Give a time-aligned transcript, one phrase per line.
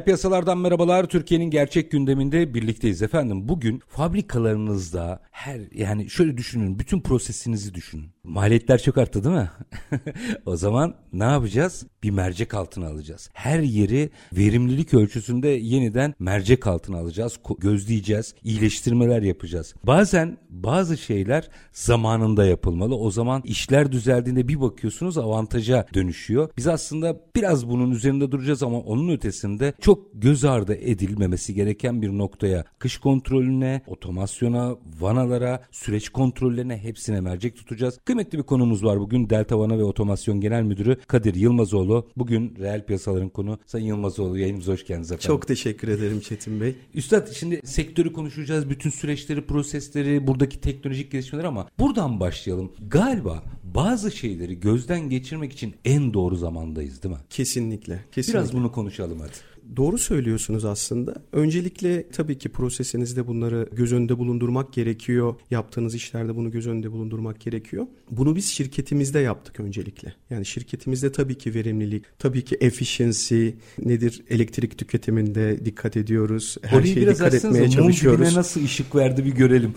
[0.00, 1.04] Reel piyasalardan merhabalar.
[1.04, 3.48] Türkiye'nin gerçek gündeminde birlikteyiz efendim.
[3.48, 8.10] Bugün fabrikalarınızda her yani şöyle düşünün bütün prosesinizi düşünün.
[8.24, 9.50] Maliyetler çok arttı değil mi?
[10.46, 11.86] o zaman ne yapacağız?
[12.02, 13.30] Bir mercek altına alacağız.
[13.32, 17.38] Her yeri verimlilik ölçüsünde yeniden mercek altına alacağız.
[17.58, 18.34] Gözleyeceğiz.
[18.44, 19.74] iyileştirmeler yapacağız.
[19.84, 22.96] Bazen bazı şeyler zamanında yapılmalı.
[22.96, 26.50] O zaman işler düzeldiğinde bir bakıyorsunuz avantaja dönüşüyor.
[26.56, 32.08] Biz aslında biraz bunun üzerinde duracağız ama onun ötesinde çok göz ardı edilmemesi gereken bir
[32.08, 37.98] noktaya kış kontrolüne, otomasyona, vanalara, süreç kontrollerine hepsine mercek tutacağız.
[38.04, 39.30] Kıymetli bir konumuz var bugün.
[39.30, 42.08] Delta Vana ve Otomasyon Genel Müdürü Kadir Yılmazoğlu.
[42.16, 43.58] Bugün reel piyasaların konu.
[43.66, 45.26] Sayın Yılmazoğlu yayınımıza hoş geldiniz efendim.
[45.26, 46.74] Çok teşekkür ederim Çetin Bey.
[46.94, 48.70] Üstad şimdi sektörü konuşacağız.
[48.70, 52.72] Bütün süreçleri, prosesleri, buradaki teknolojik gelişmeler ama buradan başlayalım.
[52.88, 53.42] Galiba
[53.74, 57.20] bazı şeyleri gözden geçirmek için en doğru zamandayız değil mi?
[57.30, 58.04] Kesinlikle.
[58.12, 58.38] kesinlikle.
[58.38, 59.49] Biraz bunu konuşalım hadi.
[59.76, 61.14] Doğru söylüyorsunuz aslında.
[61.32, 65.34] Öncelikle tabii ki prosesinizde bunları göz önünde bulundurmak gerekiyor.
[65.50, 67.86] Yaptığınız işlerde bunu göz önünde bulundurmak gerekiyor.
[68.10, 70.14] Bunu biz şirketimizde yaptık öncelikle.
[70.30, 73.48] Yani şirketimizde tabii ki verimlilik, tabii ki efficiency
[73.84, 76.56] nedir elektrik tüketiminde dikkat ediyoruz.
[76.62, 78.36] Her Orayı şeye biraz dikkat etmeye mum çalışıyoruz.
[78.36, 79.74] nasıl ışık verdi bir görelim.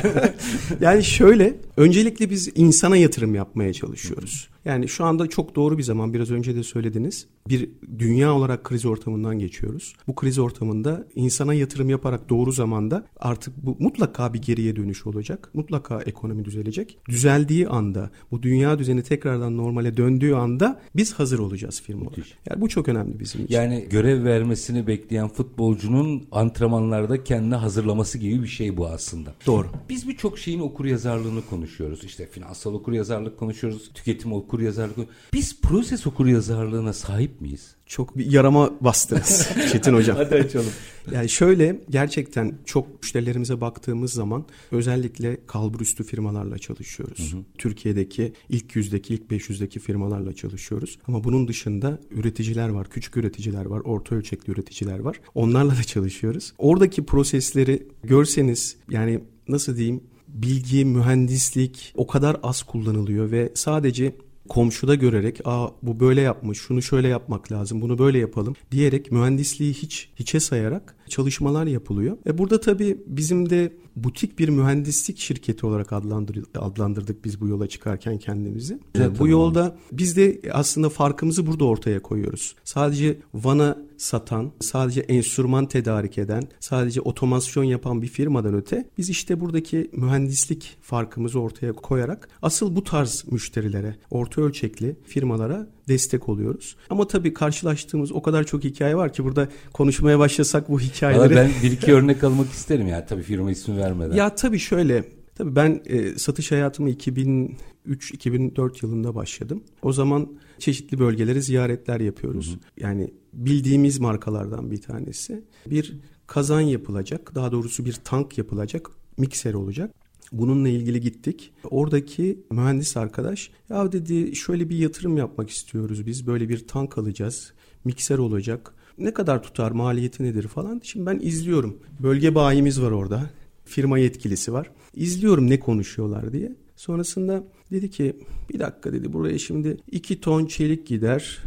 [0.80, 4.53] yani şöyle öncelikle biz insana yatırım yapmaya çalışıyoruz.
[4.64, 7.26] Yani şu anda çok doğru bir zaman biraz önce de söylediniz.
[7.48, 9.94] Bir dünya olarak kriz ortamından geçiyoruz.
[10.06, 15.50] Bu kriz ortamında insana yatırım yaparak doğru zamanda artık bu mutlaka bir geriye dönüş olacak.
[15.54, 16.98] Mutlaka ekonomi düzelecek.
[17.08, 22.26] Düzeldiği anda bu dünya düzeni tekrardan normale döndüğü anda biz hazır olacağız firma olarak.
[22.50, 23.54] Yani bu çok önemli bizim için.
[23.54, 29.34] Yani görev vermesini bekleyen futbolcunun antrenmanlarda kendini hazırlaması gibi bir şey bu aslında.
[29.46, 29.66] Doğru.
[29.88, 32.04] Biz birçok şeyin okur yazarlığını konuşuyoruz.
[32.04, 33.90] İşte finansal okur yazarlık konuşuyoruz.
[33.94, 35.08] Tüketim okur yazarlık.
[35.32, 37.74] Biz proses okur yazarlığına sahip miyiz?
[37.86, 40.16] Çok bir yarama bastınız Çetin Hocam.
[40.16, 40.72] Hadi açalım.
[41.12, 47.32] Yani şöyle gerçekten çok müşterilerimize baktığımız zaman özellikle kalburüstü firmalarla çalışıyoruz.
[47.32, 47.40] Hı hı.
[47.58, 50.98] Türkiye'deki ilk yüzdeki, ilk 500'deki firmalarla çalışıyoruz.
[51.08, 55.20] Ama bunun dışında üreticiler var, küçük üreticiler var, orta ölçekli üreticiler var.
[55.34, 56.52] Onlarla da çalışıyoruz.
[56.58, 64.14] Oradaki prosesleri görseniz yani nasıl diyeyim bilgi, mühendislik o kadar az kullanılıyor ve sadece
[64.48, 69.74] komşuda görerek aa bu böyle yapmış şunu şöyle yapmak lazım bunu böyle yapalım diyerek mühendisliği
[69.74, 72.16] hiç hiçe sayarak çalışmalar yapılıyor.
[72.26, 77.66] E burada tabii bizim de butik bir mühendislik şirketi olarak adlandır, adlandırdık biz bu yola
[77.66, 78.78] çıkarken kendimizi.
[78.94, 82.54] Evet, bu yolda biz de aslında farkımızı burada ortaya koyuyoruz.
[82.64, 89.40] Sadece vana satan, sadece enstrüman tedarik eden, sadece otomasyon yapan bir firmadan öte biz işte
[89.40, 96.76] buradaki mühendislik farkımızı ortaya koyarak asıl bu tarz müşterilere, orta ölçekli firmalara destek oluyoruz.
[96.90, 101.34] Ama tabii karşılaştığımız o kadar çok hikaye var ki burada konuşmaya başlasak bu hikayeleri...
[101.34, 104.16] Valla ben bir iki örnek almak isterim ya tabii firma ismi vermeden.
[104.16, 109.64] Ya tabii şöyle Tabii ben e, satış hayatımı 2003-2004 yılında başladım.
[109.82, 110.28] O zaman
[110.58, 112.50] çeşitli bölgeleri ziyaretler yapıyoruz.
[112.50, 112.58] Hı hı.
[112.76, 115.44] Yani bildiğimiz markalardan bir tanesi.
[115.66, 119.94] Bir kazan yapılacak, daha doğrusu bir tank yapılacak, mikser olacak.
[120.38, 121.52] Bununla ilgili gittik.
[121.70, 126.26] Oradaki mühendis arkadaş ya dedi şöyle bir yatırım yapmak istiyoruz biz.
[126.26, 127.52] Böyle bir tank alacağız.
[127.84, 128.74] Mikser olacak.
[128.98, 130.80] Ne kadar tutar maliyeti nedir falan.
[130.84, 131.78] Şimdi ben izliyorum.
[132.00, 133.30] Bölge bayimiz var orada.
[133.64, 134.70] Firma yetkilisi var.
[134.94, 136.52] İzliyorum ne konuşuyorlar diye.
[136.76, 138.16] Sonrasında dedi ki
[138.50, 141.38] bir dakika dedi buraya şimdi iki ton çelik gider.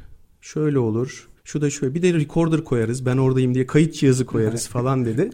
[0.42, 1.30] Şöyle olur.
[1.44, 5.30] Şu da şöyle bir de recorder koyarız ben oradayım diye kayıt cihazı koyarız falan dedi.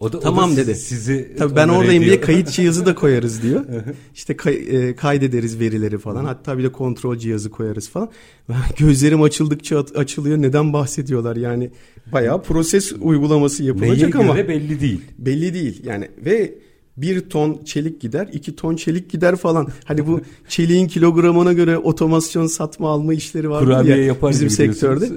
[0.00, 0.74] O da, tamam o da dedi.
[0.74, 2.16] Sizi Tabii ben oradayım ediyor.
[2.16, 3.64] diye kayıt cihazı da koyarız diyor.
[4.14, 6.24] İşte kay, e, kaydederiz verileri falan.
[6.24, 8.08] Hatta bir de kontrol cihazı koyarız falan.
[8.78, 10.42] Gözlerim açıldıkça açılıyor.
[10.42, 11.36] Neden bahsediyorlar?
[11.36, 11.70] Yani
[12.12, 15.00] bayağı proses uygulaması yapılacak Neye ama göre belli değil.
[15.18, 15.82] Belli değil.
[15.84, 16.54] Yani ve
[16.96, 19.68] bir ton çelik gider, iki ton çelik gider falan.
[19.84, 25.08] Hani bu çeliğin kilogramına göre otomasyon satma alma işleri var ya bizim sektörde.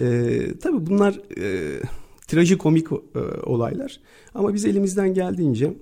[0.00, 1.80] ee, tabii bunlar e,
[2.26, 4.00] trajikomik e, olaylar.
[4.34, 5.72] Ama biz elimizden geldiğince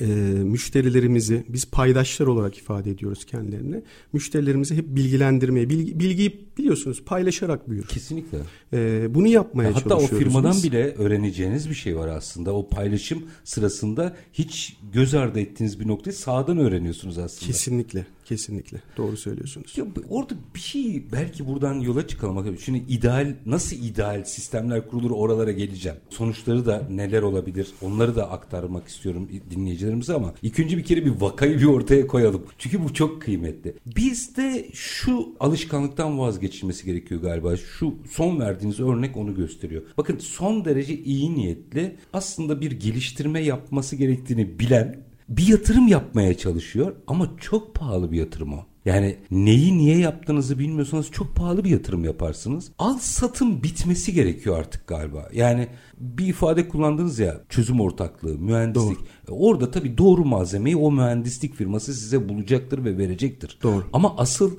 [0.00, 0.06] e,
[0.44, 3.82] müşterilerimizi biz paydaşlar olarak ifade ediyoruz kendilerine.
[4.12, 7.86] Müşterilerimizi hep bilgilendirmeye, bilgi, bilgiyi biliyorsunuz paylaşarak büyür.
[7.86, 8.38] Kesinlikle.
[8.72, 10.04] E, bunu yapmaya Hatta çalışıyoruz.
[10.04, 10.64] Hatta o firmadan biz.
[10.64, 12.52] bile öğreneceğiniz bir şey var aslında.
[12.54, 17.46] O paylaşım sırasında hiç göz ardı ettiğiniz bir noktayı sağdan öğreniyorsunuz aslında.
[17.46, 18.06] Kesinlikle.
[18.28, 18.82] Kesinlikle.
[18.96, 19.78] Doğru söylüyorsunuz.
[19.78, 22.58] Ya orada bir şey belki buradan yola çıkalım.
[22.58, 25.98] Şimdi ideal nasıl ideal sistemler kurulur oralara geleceğim.
[26.10, 31.20] Sonuçları da neler olabilir onları da aktarmak istiyorum dinleyicilerimize ama ilk önce bir kere bir
[31.20, 32.46] vakayı bir ortaya koyalım.
[32.58, 33.74] Çünkü bu çok kıymetli.
[33.96, 37.56] Bizde şu alışkanlıktan vazgeçilmesi gerekiyor galiba.
[37.56, 39.82] Şu son verdiğiniz örnek onu gösteriyor.
[39.96, 46.94] Bakın son derece iyi niyetli aslında bir geliştirme yapması gerektiğini bilen bir yatırım yapmaya çalışıyor
[47.06, 48.64] ama çok pahalı bir yatırım o.
[48.84, 52.72] Yani neyi niye yaptığınızı bilmiyorsanız çok pahalı bir yatırım yaparsınız.
[52.78, 55.28] Al satım bitmesi gerekiyor artık galiba.
[55.32, 58.98] Yani bir ifade kullandınız ya çözüm ortaklığı, mühendislik.
[58.98, 59.36] Doğru.
[59.36, 63.58] Orada tabii doğru malzemeyi o mühendislik firması size bulacaktır ve verecektir.
[63.62, 63.84] Doğru.
[63.92, 64.56] Ama asıl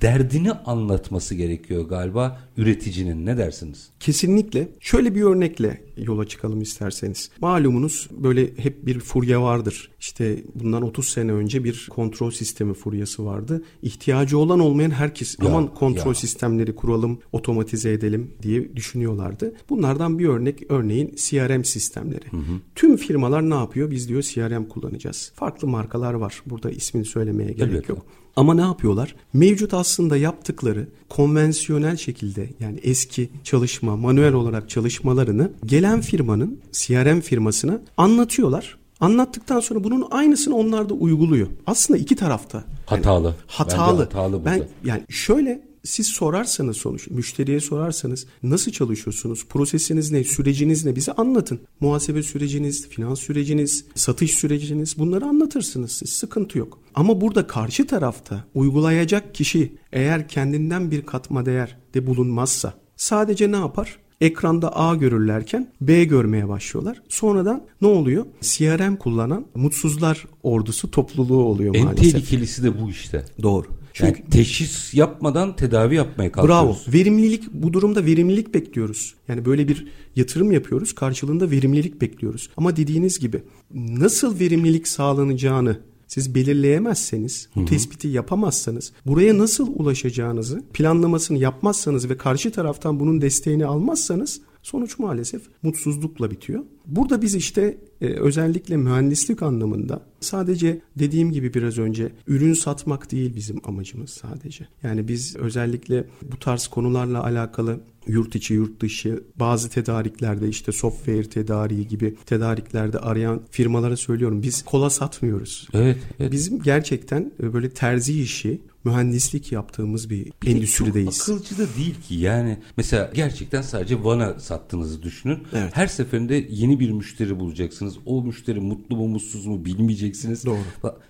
[0.00, 3.26] derdini anlatması gerekiyor galiba üreticinin.
[3.26, 3.88] Ne dersiniz?
[4.00, 4.68] Kesinlikle.
[4.80, 7.30] Şöyle bir örnekle yola çıkalım isterseniz.
[7.40, 9.90] Malumunuz böyle hep bir furya vardır.
[10.00, 13.62] İşte bundan 30 sene önce bir kontrol sistemi furyası vardı.
[13.82, 16.14] İhtiyacı olan olmayan herkes ya, aman kontrol ya.
[16.14, 19.54] sistemleri kuralım, otomatize edelim diye düşünüyorlardı.
[19.70, 22.30] Bunlardan bir örnek örneğin CRM sistemleri.
[22.30, 22.60] Hı hı.
[22.74, 23.90] Tüm firmalar ne yapıyor?
[23.90, 25.32] Biz diyor CRM kullanacağız.
[25.34, 26.42] Farklı markalar var.
[26.46, 27.92] Burada ismini söylemeye gerek Elbette.
[27.92, 28.06] yok.
[28.36, 29.14] Ama ne yapıyorlar?
[29.32, 37.80] Mevcut aslında yaptıkları konvansiyonel şekilde yani eski çalışma, manuel olarak çalışmalarını gelen firmanın, CRM firmasına
[37.96, 38.78] anlatıyorlar.
[39.00, 41.46] Anlattıktan sonra bunun aynısını onlar da uyguluyor.
[41.66, 42.58] Aslında iki tarafta.
[42.58, 43.34] Yani hatalı.
[43.46, 43.98] Hatalı.
[43.98, 44.44] Bence hatalı burada.
[44.50, 49.46] Ben yani şöyle siz sorarsanız sonuç müşteriye sorarsanız nasıl çalışıyorsunuz?
[49.46, 50.24] Prosesiniz ne?
[50.24, 50.96] Süreciniz ne?
[50.96, 51.60] Bize anlatın.
[51.80, 56.10] Muhasebe süreciniz, finans süreciniz, satış süreciniz bunları anlatırsınız siz.
[56.10, 56.78] Sıkıntı yok.
[56.94, 63.56] Ama burada karşı tarafta uygulayacak kişi eğer kendinden bir katma değer de bulunmazsa sadece ne
[63.56, 63.98] yapar?
[64.20, 67.02] Ekranda A görürlerken B görmeye başlıyorlar.
[67.08, 68.26] Sonradan ne oluyor?
[68.40, 72.06] CRM kullanan mutsuzlar ordusu topluluğu oluyor en maalesef.
[72.06, 73.24] En tehlikelisi de bu işte.
[73.42, 73.66] Doğru.
[73.92, 76.86] Çünkü yani teşhis yapmadan tedavi yapmaya kalkıyoruz.
[76.86, 76.94] Bravo.
[76.98, 79.14] Verimlilik bu durumda verimlilik bekliyoruz.
[79.28, 80.94] Yani böyle bir yatırım yapıyoruz.
[80.94, 82.50] Karşılığında verimlilik bekliyoruz.
[82.56, 83.42] Ama dediğiniz gibi
[83.74, 85.80] nasıl verimlilik sağlanacağını
[86.10, 93.66] siz belirleyemezseniz, bu tespiti yapamazsanız, buraya nasıl ulaşacağınızı planlamasını yapmazsanız ve karşı taraftan bunun desteğini
[93.66, 96.64] almazsanız sonuç maalesef mutsuzlukla bitiyor.
[96.86, 103.36] Burada biz işte e, özellikle mühendislik anlamında sadece dediğim gibi biraz önce ürün satmak değil
[103.36, 104.68] bizim amacımız sadece.
[104.82, 111.28] Yani biz özellikle bu tarz konularla alakalı yurt içi yurt dışı bazı tedariklerde işte software
[111.28, 115.68] tedariği gibi tedariklerde arayan firmalara söylüyorum biz kola satmıyoruz.
[115.72, 116.32] Evet, evet.
[116.32, 121.18] Bizim gerçekten böyle terzi işi mühendislik yaptığımız bir, bir endüstrideyiz.
[121.18, 125.38] Çok akılcı da değil ki yani mesela gerçekten sadece vana sattığınızı düşünün.
[125.52, 125.76] Evet.
[125.76, 127.96] Her seferinde yeni bir müşteri bulacaksınız.
[128.06, 130.46] O müşteri mutlu mu mutsuz mu bilmeyeceksiniz.
[130.46, 130.58] Doğru.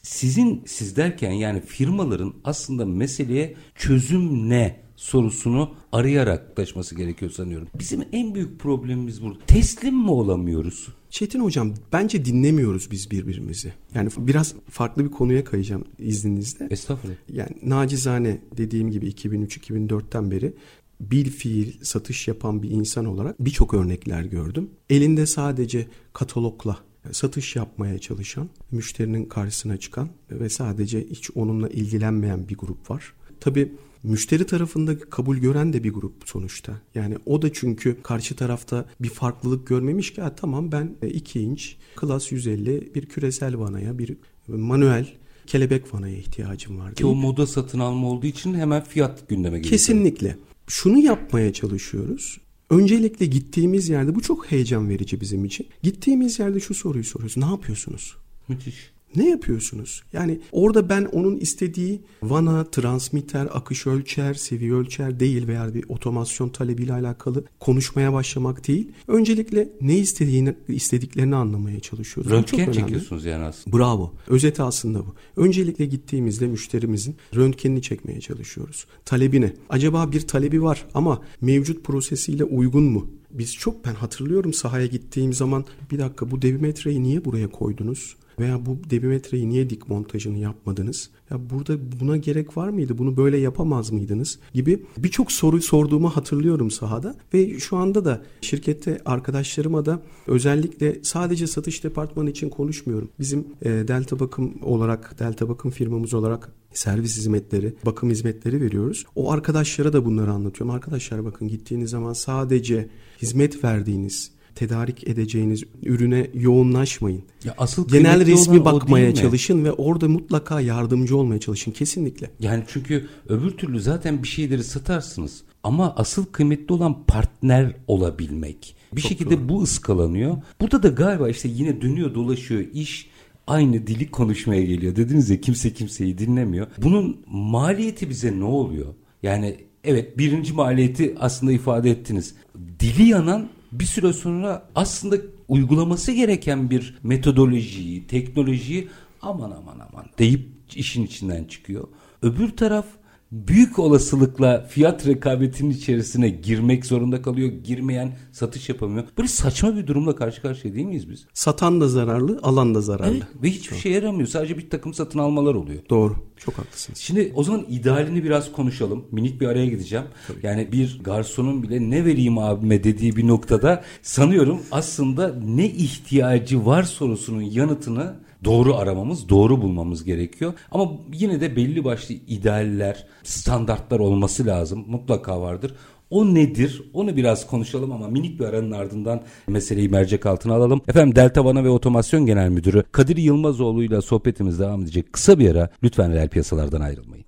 [0.02, 7.68] Sizin siz derken yani firmaların aslında meseleye çözüm ne sorusunu arayarak yaklaşması gerekiyor sanıyorum.
[7.78, 9.38] Bizim en büyük problemimiz burada.
[9.46, 10.88] Teslim mi olamıyoruz?
[11.10, 13.72] Çetin hocam bence dinlemiyoruz biz birbirimizi.
[13.94, 16.68] Yani biraz farklı bir konuya kayacağım izninizle.
[16.70, 17.16] Estağfurullah.
[17.28, 20.52] Yani nacizane dediğim gibi 2003-2004'ten beri
[21.00, 24.70] bir fiil satış yapan bir insan olarak birçok örnekler gördüm.
[24.90, 26.78] Elinde sadece katalogla
[27.12, 33.12] satış yapmaya çalışan, müşterinin karşısına çıkan ve sadece hiç onunla ilgilenmeyen bir grup var.
[33.40, 36.80] Tabii müşteri tarafında kabul gören de bir grup sonuçta.
[36.94, 42.32] Yani o da çünkü karşı tarafta bir farklılık görmemiş ki tamam ben 2 inç klas
[42.32, 44.16] 150 bir küresel vanaya bir
[44.48, 45.06] manuel
[45.46, 46.94] kelebek vanaya ihtiyacım var.
[46.94, 49.70] Ki o moda satın alma olduğu için hemen fiyat gündeme geliyor.
[49.70, 50.36] Kesinlikle.
[50.66, 52.38] Şunu yapmaya çalışıyoruz.
[52.70, 55.66] Öncelikle gittiğimiz yerde bu çok heyecan verici bizim için.
[55.82, 57.36] Gittiğimiz yerde şu soruyu soruyoruz.
[57.36, 58.16] Ne yapıyorsunuz?
[58.48, 58.90] Müthiş.
[59.16, 60.02] Ne yapıyorsunuz?
[60.12, 66.48] Yani orada ben onun istediği vana, transmitter, akış ölçer, seviye ölçer değil veya bir otomasyon
[66.48, 68.92] talebiyle alakalı konuşmaya başlamak değil.
[69.08, 72.32] Öncelikle ne istediğini istediklerini anlamaya çalışıyoruz.
[72.32, 73.78] Röntgen çekiyorsunuz yani aslında.
[73.78, 74.14] Bravo.
[74.28, 75.14] Özeti aslında bu.
[75.36, 78.86] Öncelikle gittiğimizde müşterimizin röntgenini çekmeye çalışıyoruz.
[79.04, 79.52] Talebine.
[79.68, 83.10] Acaba bir talebi var ama mevcut prosesiyle uygun mu?
[83.30, 88.16] Biz çok ben hatırlıyorum sahaya gittiğim zaman bir dakika bu debimetreyi niye buraya koydunuz?
[88.40, 91.10] Veya bu debimetreyi niye dik montajını yapmadınız?
[91.30, 92.98] Ya burada buna gerek var mıydı?
[92.98, 94.38] Bunu böyle yapamaz mıydınız?
[94.54, 101.46] Gibi birçok soru sorduğumu hatırlıyorum sahada ve şu anda da şirkette arkadaşlarıma da özellikle sadece
[101.46, 103.08] satış departmanı için konuşmuyorum.
[103.18, 109.04] Bizim e, Delta Bakım olarak, Delta Bakım firmamız olarak servis hizmetleri, bakım hizmetleri veriyoruz.
[109.14, 110.74] O arkadaşlara da bunları anlatıyorum.
[110.74, 112.88] Arkadaşlar bakın gittiğiniz zaman sadece
[113.22, 117.22] hizmet verdiğiniz tedarik edeceğiniz ürüne yoğunlaşmayın.
[117.44, 122.30] Ya asıl Genel resmi bakmaya çalışın ve orada mutlaka yardımcı olmaya çalışın kesinlikle.
[122.40, 125.42] Yani çünkü öbür türlü zaten bir şeyleri satarsınız.
[125.62, 128.76] Ama asıl kıymetli olan partner olabilmek.
[128.92, 130.36] Bir şekilde bu ıskalanıyor.
[130.60, 133.10] Burada da galiba işte yine dönüyor dolaşıyor iş
[133.46, 134.96] aynı dili konuşmaya geliyor.
[134.96, 136.66] Dediniz ya kimse kimseyi dinlemiyor.
[136.82, 138.94] Bunun maliyeti bize ne oluyor?
[139.22, 142.34] Yani evet birinci maliyeti aslında ifade ettiniz.
[142.80, 145.16] Dili yanan bir süre sonra aslında
[145.48, 148.88] uygulaması gereken bir metodolojiyi, teknolojiyi
[149.22, 151.88] aman aman aman deyip işin içinden çıkıyor.
[152.22, 152.86] Öbür taraf
[153.32, 157.48] büyük olasılıkla fiyat rekabetinin içerisine girmek zorunda kalıyor.
[157.48, 159.04] Girmeyen satış yapamıyor.
[159.18, 161.26] Böyle saçma bir durumla karşı karşıya değil miyiz biz?
[161.34, 163.12] Satan da zararlı, alan da zararlı.
[163.12, 164.28] Evet, ve hiçbir şey yaramıyor.
[164.28, 165.82] Sadece bir takım satın almalar oluyor.
[165.90, 166.16] Doğru.
[166.36, 166.98] Çok haklısınız.
[166.98, 169.04] Şimdi o zaman idealini biraz konuşalım.
[169.10, 170.04] Minik bir araya gideceğim.
[170.42, 176.82] Yani bir garsonun bile ne vereyim abime dediği bir noktada sanıyorum aslında ne ihtiyacı var
[176.82, 180.52] sorusunun yanıtını doğru aramamız, doğru bulmamız gerekiyor.
[180.70, 184.84] Ama yine de belli başlı idealler, standartlar olması lazım.
[184.88, 185.74] Mutlaka vardır.
[186.10, 186.82] O nedir?
[186.94, 190.80] Onu biraz konuşalım ama minik bir aranın ardından meseleyi mercek altına alalım.
[190.88, 195.12] Efendim Delta Vana ve Otomasyon Genel Müdürü Kadir Yılmazoğlu ile sohbetimiz devam edecek.
[195.12, 197.24] Kısa bir ara lütfen reel piyasalardan ayrılmayın.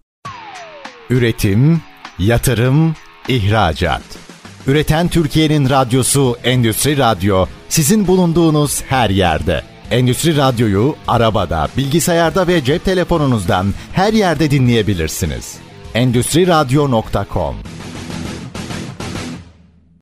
[1.11, 1.81] Üretim,
[2.19, 2.95] yatırım,
[3.28, 4.02] ihracat.
[4.66, 9.72] Üreten Türkiye'nin radyosu Endüstri Radyo sizin bulunduğunuz her yerde.
[9.92, 15.56] Endüstri Radyo'yu arabada, bilgisayarda ve cep telefonunuzdan her yerde dinleyebilirsiniz.
[15.94, 17.54] Endüstri Radyo.com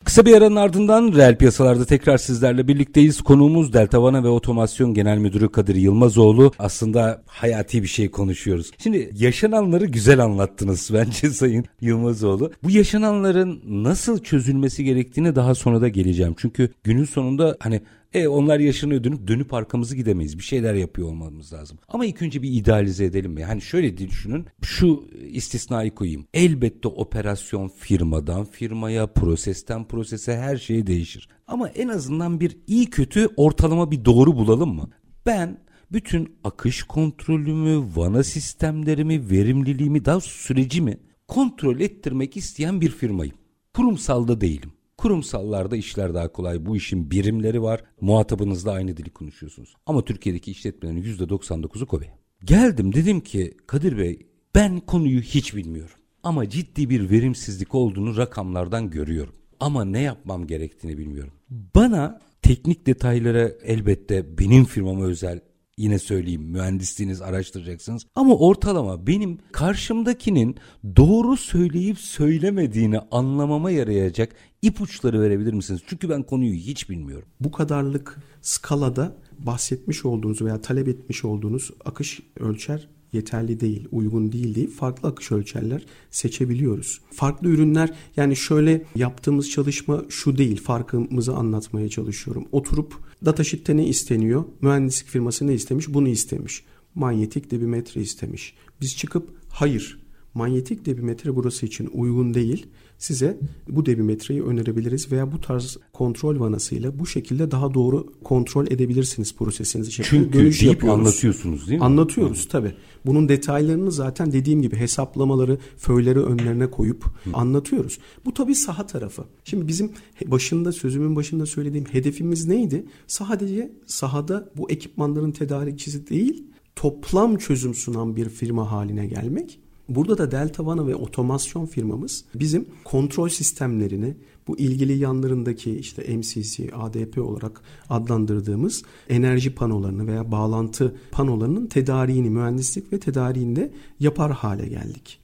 [0.04, 3.22] Kısa bir aranın ardından reel piyasalarda tekrar sizlerle birlikteyiz.
[3.22, 6.52] Konuğumuz Delta Vana ve Otomasyon Genel Müdürü Kadir Yılmazoğlu.
[6.58, 8.70] Aslında hayati bir şey konuşuyoruz.
[8.78, 12.52] Şimdi yaşananları güzel anlattınız bence Sayın Yılmazoğlu.
[12.64, 16.34] Bu yaşananların nasıl çözülmesi gerektiğine daha sonra da geleceğim.
[16.38, 17.80] Çünkü günün sonunda hani
[18.14, 20.38] e onlar yaşanıyor dönüp dönüp arkamızı gidemeyiz.
[20.38, 21.78] Bir şeyler yapıyor olmamız lazım.
[21.88, 23.44] Ama ilk önce bir idealize edelim mi?
[23.44, 24.46] Hani şöyle düşünün.
[24.62, 26.26] Şu istisnayı koyayım.
[26.34, 31.28] Elbette operasyon firmadan firmaya, prosesten prosese her şey değişir.
[31.46, 34.90] Ama en azından bir iyi kötü ortalama bir doğru bulalım mı?
[35.26, 35.58] Ben
[35.92, 40.96] bütün akış kontrolümü, vana sistemlerimi, verimliliğimi, daha sürecimi
[41.28, 43.34] kontrol ettirmek isteyen bir firmayım.
[43.74, 44.72] Kurumsalda değilim.
[45.00, 46.66] Kurumsallarda işler daha kolay.
[46.66, 47.84] Bu işin birimleri var.
[48.00, 49.74] Muhatabınızla aynı dili konuşuyorsunuz.
[49.86, 52.06] Ama Türkiye'deki işletmelerin %99'u KOBE.
[52.44, 55.94] Geldim dedim ki Kadir Bey ben konuyu hiç bilmiyorum.
[56.22, 59.34] Ama ciddi bir verimsizlik olduğunu rakamlardan görüyorum.
[59.60, 61.32] Ama ne yapmam gerektiğini bilmiyorum.
[61.50, 65.40] Bana teknik detaylara elbette benim firmama özel
[65.80, 68.06] yine söyleyeyim mühendisliğiniz araştıracaksınız.
[68.14, 70.56] Ama ortalama benim karşımdakinin
[70.96, 75.80] doğru söyleyip söylemediğini anlamama yarayacak ipuçları verebilir misiniz?
[75.86, 77.28] Çünkü ben konuyu hiç bilmiyorum.
[77.40, 84.54] Bu kadarlık skalada bahsetmiş olduğunuz veya talep etmiş olduğunuz akış ölçer yeterli değil, uygun değil
[84.54, 87.00] deyip farklı akış ölçerler seçebiliyoruz.
[87.12, 92.44] Farklı ürünler yani şöyle yaptığımız çalışma şu değil, farkımızı anlatmaya çalışıyorum.
[92.52, 94.44] Oturup datasheet'te ne isteniyor?
[94.60, 95.94] Mühendislik firması ne istemiş?
[95.94, 96.64] Bunu istemiş.
[96.94, 98.54] Manyetik debimetre istemiş.
[98.80, 99.98] Biz çıkıp hayır
[100.34, 102.66] manyetik debimetre burası için uygun değil.
[103.00, 103.38] Size
[103.68, 109.90] bu debimetreyi önerebiliriz veya bu tarz kontrol vanasıyla bu şekilde daha doğru kontrol edebilirsiniz prosesinizi.
[109.90, 110.98] Çünkü dönüş deyip yapıyoruz.
[111.00, 111.84] anlatıyorsunuz değil mi?
[111.84, 112.74] Anlatıyoruz tabi.
[113.06, 117.04] Bunun detaylarını zaten dediğim gibi hesaplamaları, föyleri önlerine koyup
[117.34, 117.98] anlatıyoruz.
[118.24, 119.24] Bu tabi saha tarafı.
[119.44, 119.92] Şimdi bizim
[120.26, 122.84] başında sözümün başında söylediğim hedefimiz neydi?
[123.06, 126.44] Sadece sahada bu ekipmanların tedarikçisi değil,
[126.76, 129.60] toplam çözüm sunan bir firma haline gelmek.
[129.90, 134.14] Burada da Delta Vana ve otomasyon firmamız bizim kontrol sistemlerini
[134.48, 142.92] bu ilgili yanlarındaki işte MCC, ADP olarak adlandırdığımız enerji panolarını veya bağlantı panolarının tedariğini, mühendislik
[142.92, 145.18] ve tedariğinde yapar hale geldik.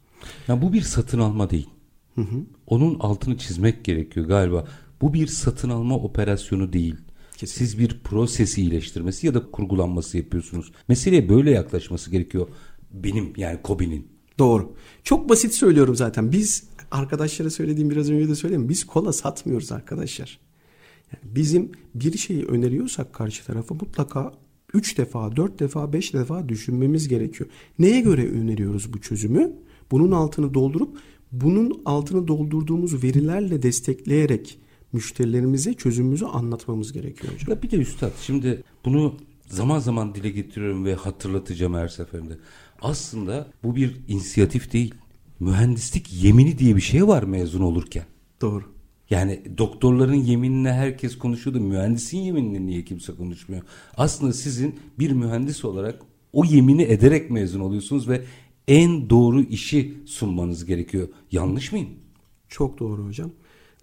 [0.49, 1.69] Ya bu bir satın alma değil.
[2.67, 4.65] Onun altını çizmek gerekiyor galiba.
[5.01, 6.97] Bu bir satın alma operasyonu değil.
[7.45, 10.73] Siz bir proses iyileştirmesi ya da kurgulanması yapıyorsunuz.
[10.89, 12.49] Meseleye böyle yaklaşması gerekiyor.
[12.93, 14.16] Benim yani Kobi'nin.
[14.39, 14.73] Doğru.
[15.05, 16.33] Çok basit söylüyorum zaten.
[16.33, 18.69] Biz arkadaşlara söylediğim biraz önce de söyleyeyim.
[18.69, 20.39] Biz kola satmıyoruz arkadaşlar.
[21.13, 24.33] Yani bizim bir şeyi öneriyorsak karşı tarafa mutlaka
[24.75, 27.51] 3 defa, 4 defa, 5 defa düşünmemiz gerekiyor.
[27.79, 29.53] Neye göre öneriyoruz bu çözümü?
[29.91, 30.99] Bunun altını doldurup
[31.33, 34.59] bunun altını doldurduğumuz verilerle destekleyerek
[34.93, 37.57] müşterilerimize çözümümüzü anlatmamız gerekiyor hocam.
[37.57, 39.15] Ya bir de üstad şimdi bunu
[39.49, 42.39] zaman zaman dile getiriyorum ve hatırlatacağım her seferinde.
[42.83, 44.95] Aslında bu bir inisiyatif değil.
[45.41, 48.05] Mühendislik yemini diye bir şey var mezun olurken.
[48.41, 48.65] Doğru.
[49.11, 51.61] Yani doktorların yeminine herkes konuşuyordu.
[51.61, 53.63] Mühendisin yeminine niye kimse konuşmuyor?
[53.97, 56.03] Aslında sizin bir mühendis olarak
[56.33, 58.23] o yemini ederek mezun oluyorsunuz ve
[58.69, 61.09] en doğru işi sunmanız gerekiyor.
[61.33, 61.89] Yanlış mıyım?
[62.49, 63.31] Çok doğru hocam.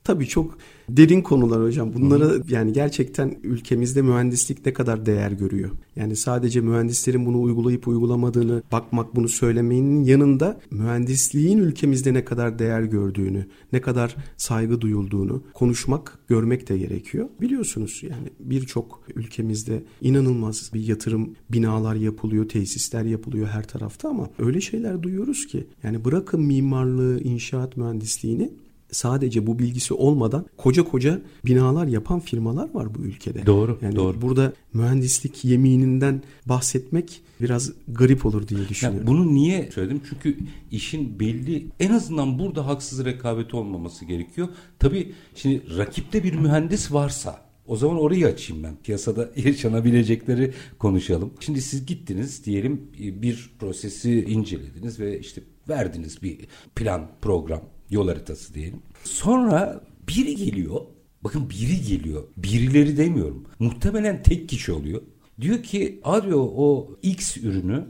[0.03, 0.57] Tabii çok
[0.89, 1.93] derin konular hocam.
[1.93, 2.43] Bunlara Hı.
[2.49, 5.69] yani gerçekten ülkemizde mühendislik ne kadar değer görüyor.
[5.95, 12.81] Yani sadece mühendislerin bunu uygulayıp uygulamadığını bakmak, bunu söylemenin yanında mühendisliğin ülkemizde ne kadar değer
[12.81, 17.29] gördüğünü, ne kadar saygı duyulduğunu konuşmak, görmek de gerekiyor.
[17.41, 24.61] Biliyorsunuz yani birçok ülkemizde inanılmaz bir yatırım, binalar yapılıyor, tesisler yapılıyor her tarafta ama öyle
[24.61, 28.51] şeyler duyuyoruz ki yani bırakın mimarlığı, inşaat mühendisliğini
[28.93, 33.45] sadece bu bilgisi olmadan koca koca binalar yapan firmalar var bu ülkede.
[33.45, 33.79] Doğru.
[33.81, 34.21] Yani doğru.
[34.21, 38.99] burada mühendislik yemininden bahsetmek biraz garip olur diye düşünüyorum.
[38.99, 40.01] Yani bunu niye söyledim?
[40.09, 40.37] Çünkü
[40.71, 44.47] işin belli en azından burada haksız rekabet olmaması gerekiyor.
[44.79, 48.75] Tabii şimdi rakipte bir mühendis varsa o zaman orayı açayım ben.
[48.83, 51.33] Piyasada yaşanabilecekleri konuşalım.
[51.39, 56.37] Şimdi siz gittiniz diyelim bir prosesi incelediniz ve işte verdiniz bir
[56.75, 58.79] plan, program Yol haritası diyelim.
[59.03, 60.81] Sonra biri geliyor.
[61.23, 62.23] Bakın biri geliyor.
[62.37, 63.45] Birileri demiyorum.
[63.59, 65.01] Muhtemelen tek kişi oluyor.
[65.41, 67.85] Diyor ki arıyor o X ürünü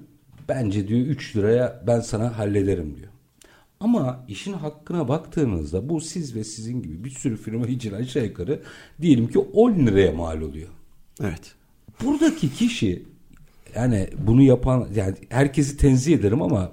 [0.49, 3.09] bence diyor 3 liraya ben sana hallederim diyor.
[3.79, 8.61] Ama işin hakkına baktığınızda bu siz ve sizin gibi bir sürü firma için aşağı yukarı
[9.01, 10.69] diyelim ki 10 liraya mal oluyor.
[11.21, 11.55] Evet.
[12.03, 13.03] Buradaki kişi
[13.75, 16.71] yani bunu yapan yani herkesi tenzih ederim ama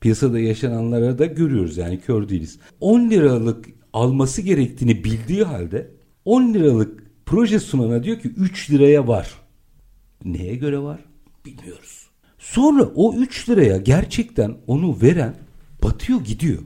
[0.00, 2.58] piyasada yaşananlara da görüyoruz yani kör değiliz.
[2.80, 5.90] 10 liralık alması gerektiğini bildiği halde
[6.24, 9.34] 10 liralık proje sunana diyor ki 3 liraya var.
[10.24, 11.00] Neye göre var?
[11.46, 12.06] Bilmiyoruz.
[12.38, 15.34] Sonra o 3 liraya gerçekten onu veren
[15.82, 16.62] batıyor gidiyor.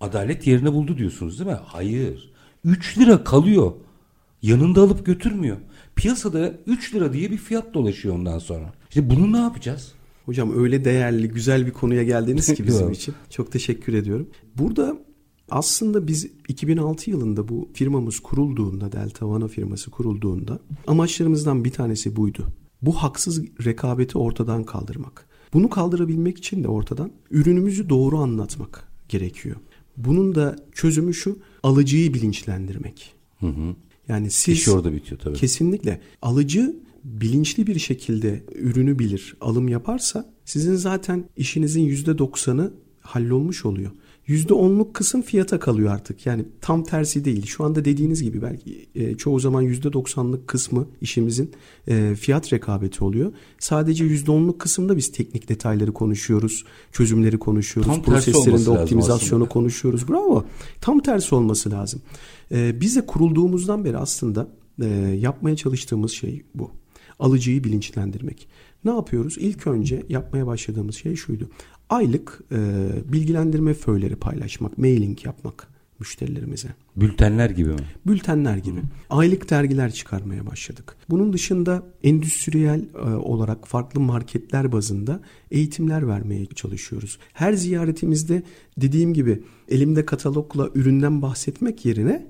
[0.00, 1.58] Adalet yerini buldu diyorsunuz değil mi?
[1.64, 2.32] Hayır.
[2.64, 3.72] 3 lira kalıyor.
[4.42, 5.56] Yanında alıp götürmüyor.
[5.96, 8.72] Piyasada 3 lira diye bir fiyat dolaşıyor ondan sonra.
[8.88, 9.92] İşte bunu ne yapacağız?
[10.28, 13.14] Hocam öyle değerli, güzel bir konuya geldiniz ki bizim için.
[13.30, 14.28] Çok teşekkür ediyorum.
[14.58, 14.98] Burada
[15.50, 22.46] aslında biz 2006 yılında bu firmamız kurulduğunda, Delta Vana firması kurulduğunda amaçlarımızdan bir tanesi buydu.
[22.82, 25.26] Bu haksız rekabeti ortadan kaldırmak.
[25.52, 29.56] Bunu kaldırabilmek için de ortadan ürünümüzü doğru anlatmak gerekiyor.
[29.96, 33.14] Bunun da çözümü şu, alıcıyı bilinçlendirmek.
[33.40, 33.74] Hı hı.
[34.08, 35.36] Yani siz İş orada bitiyor tabii.
[35.36, 36.00] Kesinlikle.
[36.22, 36.76] Alıcı
[37.08, 43.90] bilinçli bir şekilde ürünü bilir, alım yaparsa sizin zaten işinizin %90'ı hallolmuş oluyor.
[44.28, 46.26] %10'luk kısım fiyata kalıyor artık.
[46.26, 47.46] Yani tam tersi değil.
[47.46, 51.50] Şu anda dediğiniz gibi belki e, çoğu zaman %90'lık kısmı işimizin
[51.88, 53.32] e, fiyat rekabeti oluyor.
[53.58, 60.08] Sadece %10'luk kısımda biz teknik detayları konuşuyoruz, çözümleri konuşuyoruz, tam proseslerinde optimizasyonu konuşuyoruz.
[60.08, 60.44] Bravo.
[60.80, 62.02] Tam tersi olması lazım.
[62.52, 64.48] E, biz de kurulduğumuzdan beri aslında
[64.82, 64.86] e,
[65.20, 66.70] yapmaya çalıştığımız şey bu
[67.18, 68.48] alıcıyı bilinçlendirmek.
[68.84, 69.36] Ne yapıyoruz?
[69.38, 71.48] İlk önce yapmaya başladığımız şey şuydu.
[71.90, 75.68] Aylık e, bilgilendirme föyleri paylaşmak, mailing yapmak
[76.00, 76.68] müşterilerimize.
[76.96, 77.86] Bültenler gibi mi?
[78.06, 78.80] Bültenler gibi.
[78.80, 78.84] Hı.
[79.10, 80.96] Aylık dergiler çıkarmaya başladık.
[81.10, 87.18] Bunun dışında endüstriyel e, olarak farklı marketler bazında eğitimler vermeye çalışıyoruz.
[87.32, 88.42] Her ziyaretimizde
[88.76, 92.26] dediğim gibi elimde katalogla üründen bahsetmek yerine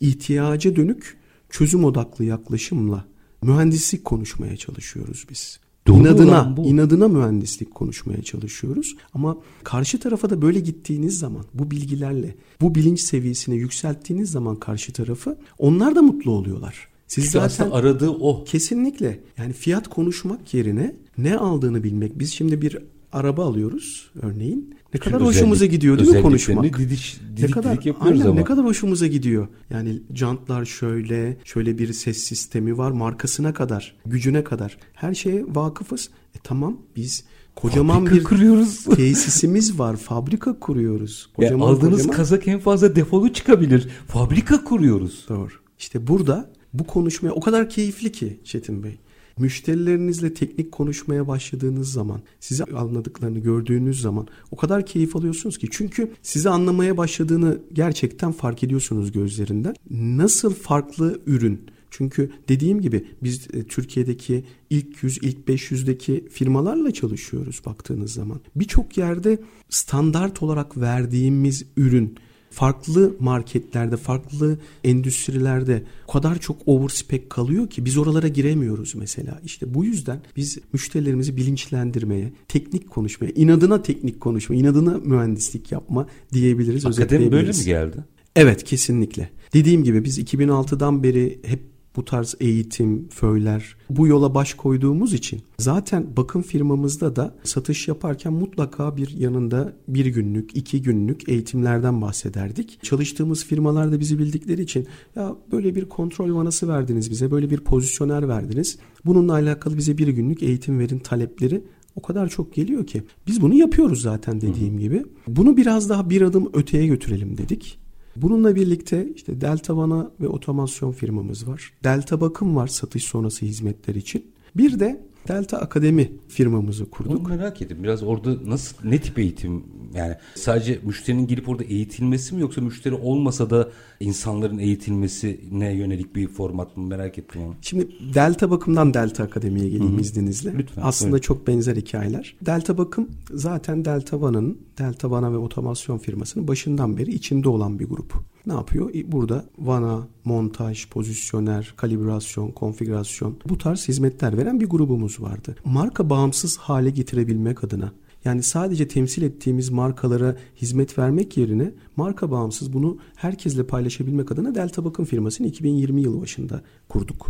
[0.00, 1.16] ihtiyaca dönük
[1.50, 3.04] çözüm odaklı yaklaşımla
[3.42, 5.60] mühendislik konuşmaya çalışıyoruz biz.
[5.86, 6.64] Doğru inadına, bu.
[6.64, 8.96] inadına mühendislik konuşmaya çalışıyoruz.
[9.14, 14.92] Ama karşı tarafa da böyle gittiğiniz zaman bu bilgilerle bu bilinç seviyesini yükselttiğiniz zaman karşı
[14.92, 16.88] tarafı onlar da mutlu oluyorlar.
[17.06, 18.44] Siz Çünkü zaten aradığı o.
[18.44, 19.20] Kesinlikle.
[19.38, 22.18] Yani fiyat konuşmak yerine ne aldığını bilmek.
[22.18, 22.78] Biz şimdi bir
[23.12, 24.74] araba alıyoruz örneğin.
[24.94, 26.78] Ne kadar özellik, hoşumuza gidiyor değil mi konuşmak?
[26.78, 28.34] Didiş, didik, ne kadar didik aynen, ama.
[28.34, 29.48] ne kadar hoşumuza gidiyor.
[29.70, 34.78] Yani jantlar şöyle, şöyle bir ses sistemi var, markasına kadar, gücüne kadar.
[34.92, 36.10] Her şeye vakıfız.
[36.34, 37.24] E tamam biz
[37.56, 38.84] kocaman fabrika bir kuruyoruz.
[38.96, 39.96] tesisimiz var.
[39.96, 41.30] Fabrika kuruyoruz.
[41.36, 42.16] Kocaman, ya aldığınız kocaman.
[42.16, 43.88] kazak en fazla defolu çıkabilir.
[44.08, 45.26] Fabrika kuruyoruz.
[45.28, 45.52] Doğru.
[45.78, 48.98] İşte burada bu konuşmaya o kadar keyifli ki Çetin Bey.
[49.38, 55.68] Müşterilerinizle teknik konuşmaya başladığınız zaman, size anladıklarını gördüğünüz zaman o kadar keyif alıyorsunuz ki.
[55.70, 59.74] Çünkü sizi anlamaya başladığını gerçekten fark ediyorsunuz gözlerinden.
[59.90, 67.62] Nasıl farklı ürün, Çünkü dediğim gibi biz e, Türkiye'deki ilk 100, ilk 500'deki firmalarla çalışıyoruz
[67.66, 68.40] baktığınız zaman.
[68.56, 72.16] Birçok yerde standart olarak verdiğimiz ürün
[72.52, 79.40] farklı marketlerde, farklı endüstrilerde o kadar çok overspec kalıyor ki biz oralara giremiyoruz mesela.
[79.44, 86.86] İşte bu yüzden biz müşterilerimizi bilinçlendirmeye, teknik konuşmaya, inadına teknik konuşma, inadına mühendislik yapma diyebiliriz,
[86.86, 87.96] Akademi böyle mi geldi?
[88.36, 89.30] Evet kesinlikle.
[89.54, 95.42] Dediğim gibi biz 2006'dan beri hep bu tarz eğitim, föyler bu yola baş koyduğumuz için
[95.58, 102.78] zaten bakım firmamızda da satış yaparken mutlaka bir yanında bir günlük, iki günlük eğitimlerden bahsederdik.
[102.82, 107.58] Çalıştığımız firmalar da bizi bildikleri için ya böyle bir kontrol vanası verdiniz bize, böyle bir
[107.58, 108.78] pozisyoner verdiniz.
[109.04, 111.64] Bununla alakalı bize bir günlük eğitim verin talepleri
[111.96, 113.02] o kadar çok geliyor ki.
[113.26, 115.04] Biz bunu yapıyoruz zaten dediğim gibi.
[115.26, 117.81] Bunu biraz daha bir adım öteye götürelim dedik.
[118.16, 121.72] Bununla birlikte işte Delta Vana ve otomasyon firmamız var.
[121.84, 124.26] Delta Bakım var satış sonrası hizmetler için.
[124.56, 127.12] Bir de Delta Akademi firmamızı kurduk.
[127.12, 127.82] Onu merak ettim.
[127.82, 132.94] Biraz orada nasıl ne tip eğitim yani sadece müşterinin gelip orada eğitilmesi mi yoksa müşteri
[132.94, 133.68] olmasa da
[134.00, 137.54] insanların eğitilmesine yönelik bir format mı merak ettim onu.
[137.62, 140.00] Şimdi Delta Bakım'dan Delta Akademi'ye geleyim Hı-hı.
[140.00, 140.52] izninizle.
[140.58, 140.82] Lütfen.
[140.84, 141.22] Aslında evet.
[141.22, 142.36] çok benzer hikayeler.
[142.46, 147.88] Delta Bakım zaten Delta Vana'nın Delta Vana ve otomasyon firmasının başından beri içinde olan bir
[147.88, 148.31] grup.
[148.46, 148.90] Ne yapıyor?
[149.06, 155.56] Burada vana, montaj, pozisyoner, kalibrasyon, konfigürasyon bu tarz hizmetler veren bir grubumuz vardı.
[155.64, 157.92] Marka bağımsız hale getirebilmek adına
[158.24, 164.84] yani sadece temsil ettiğimiz markalara hizmet vermek yerine marka bağımsız bunu herkesle paylaşabilmek adına Delta
[164.84, 167.26] Bakım firmasını 2020 yılı başında kurduk.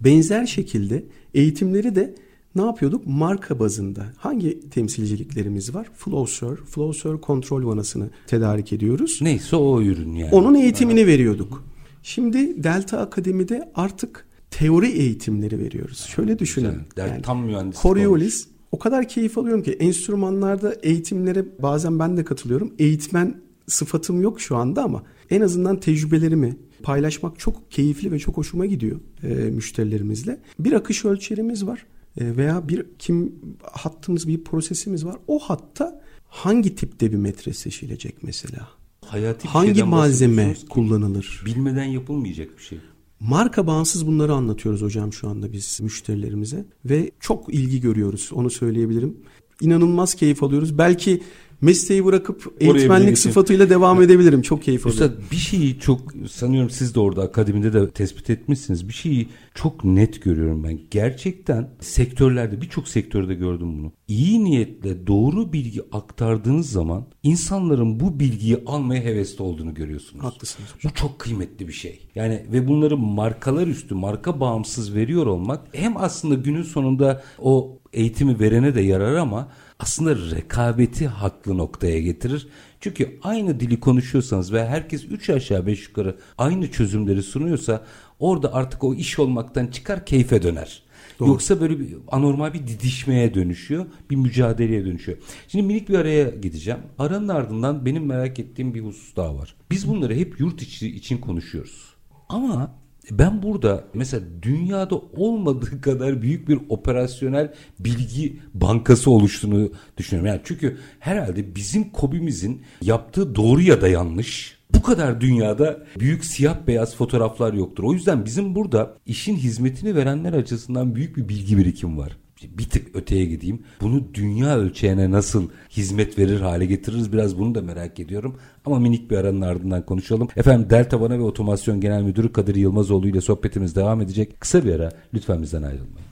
[0.00, 2.14] Benzer şekilde eğitimleri de
[2.56, 3.06] ne yapıyorduk?
[3.06, 5.90] Marka bazında hangi temsilciliklerimiz var?
[5.94, 9.18] Flowser, Flowser kontrol vanasını tedarik ediyoruz.
[9.22, 10.34] Neyse o ürün yani.
[10.34, 11.12] Onun eğitimini evet.
[11.12, 11.64] veriyorduk.
[12.02, 15.98] Şimdi Delta Akademi'de artık teori eğitimleri veriyoruz.
[15.98, 16.78] Şöyle düşünün.
[16.96, 17.08] Güzel.
[17.08, 22.74] Yani, tam mühendislik Coriolis o kadar keyif alıyorum ki enstrümanlarda eğitimlere bazen ben de katılıyorum.
[22.78, 28.66] Eğitmen sıfatım yok şu anda ama en azından tecrübelerimi paylaşmak çok keyifli ve çok hoşuma
[28.66, 30.40] gidiyor e, müşterilerimizle.
[30.58, 31.86] Bir akış ölçerimiz var
[32.20, 33.34] veya bir kim
[33.72, 35.16] hattımız bir prosesimiz var.
[35.28, 38.68] O hatta hangi tipte bir metre seçilecek mesela?
[39.06, 41.42] Hayati hangi malzeme kullanılır?
[41.46, 42.78] Bilmeden yapılmayacak bir şey.
[43.20, 49.16] Marka bağımsız bunları anlatıyoruz hocam şu anda biz müşterilerimize ve çok ilgi görüyoruz onu söyleyebilirim.
[49.60, 50.78] İnanılmaz keyif alıyoruz.
[50.78, 51.22] Belki
[51.60, 54.42] mesleği bırakıp eğitmenlik sıfatıyla devam edebilirim.
[54.42, 55.06] Çok keyif alıyorum.
[55.06, 58.88] Üstad bir şeyi çok sanıyorum siz de orada akademide de tespit etmişsiniz.
[58.88, 60.80] Bir şeyi çok net görüyorum ben.
[60.90, 63.92] Gerçekten sektörlerde birçok sektörde gördüm bunu.
[64.08, 70.24] İyi niyetle doğru bilgi aktardığınız zaman insanların bu bilgiyi almaya hevesli olduğunu görüyorsunuz.
[70.24, 70.68] Haklısınız.
[70.84, 72.08] Bu çok kıymetli bir şey.
[72.14, 78.40] Yani ve bunları markalar üstü, marka bağımsız veriyor olmak hem aslında günün sonunda o eğitimi
[78.40, 82.48] verene de yarar ama aslında rekabeti haklı noktaya getirir.
[82.80, 87.84] Çünkü aynı dili konuşuyorsanız ve herkes 3 aşağı 5 yukarı aynı çözümleri sunuyorsa
[88.18, 90.82] orada artık o iş olmaktan çıkar keyfe döner.
[91.20, 91.28] Doğru.
[91.28, 93.86] Yoksa böyle bir anormal bir didişmeye dönüşüyor.
[94.10, 95.18] Bir mücadeleye dönüşüyor.
[95.48, 96.80] Şimdi minik bir araya gideceğim.
[96.98, 99.54] Aranın ardından benim merak ettiğim bir husus daha var.
[99.70, 101.94] Biz bunları hep yurt içi için konuşuyoruz.
[102.28, 102.74] Ama
[103.10, 110.28] ben burada mesela dünyada olmadığı kadar büyük bir operasyonel bilgi bankası oluştuğunu düşünüyorum.
[110.28, 116.66] Yani çünkü herhalde bizim kobimizin yaptığı doğru ya da yanlış bu kadar dünyada büyük siyah
[116.66, 117.84] beyaz fotoğraflar yoktur.
[117.84, 122.16] O yüzden bizim burada işin hizmetini verenler açısından büyük bir bilgi birikim var
[122.58, 123.62] bir tık öteye gideyim.
[123.80, 128.36] Bunu dünya ölçeğine nasıl hizmet verir hale getiririz biraz bunu da merak ediyorum.
[128.64, 130.28] Ama minik bir aranın ardından konuşalım.
[130.36, 134.40] Efendim Delta Vana ve Otomasyon Genel Müdürü Kadir Yılmazoğlu ile sohbetimiz devam edecek.
[134.40, 136.08] Kısa bir ara lütfen bizden ayrılmayın.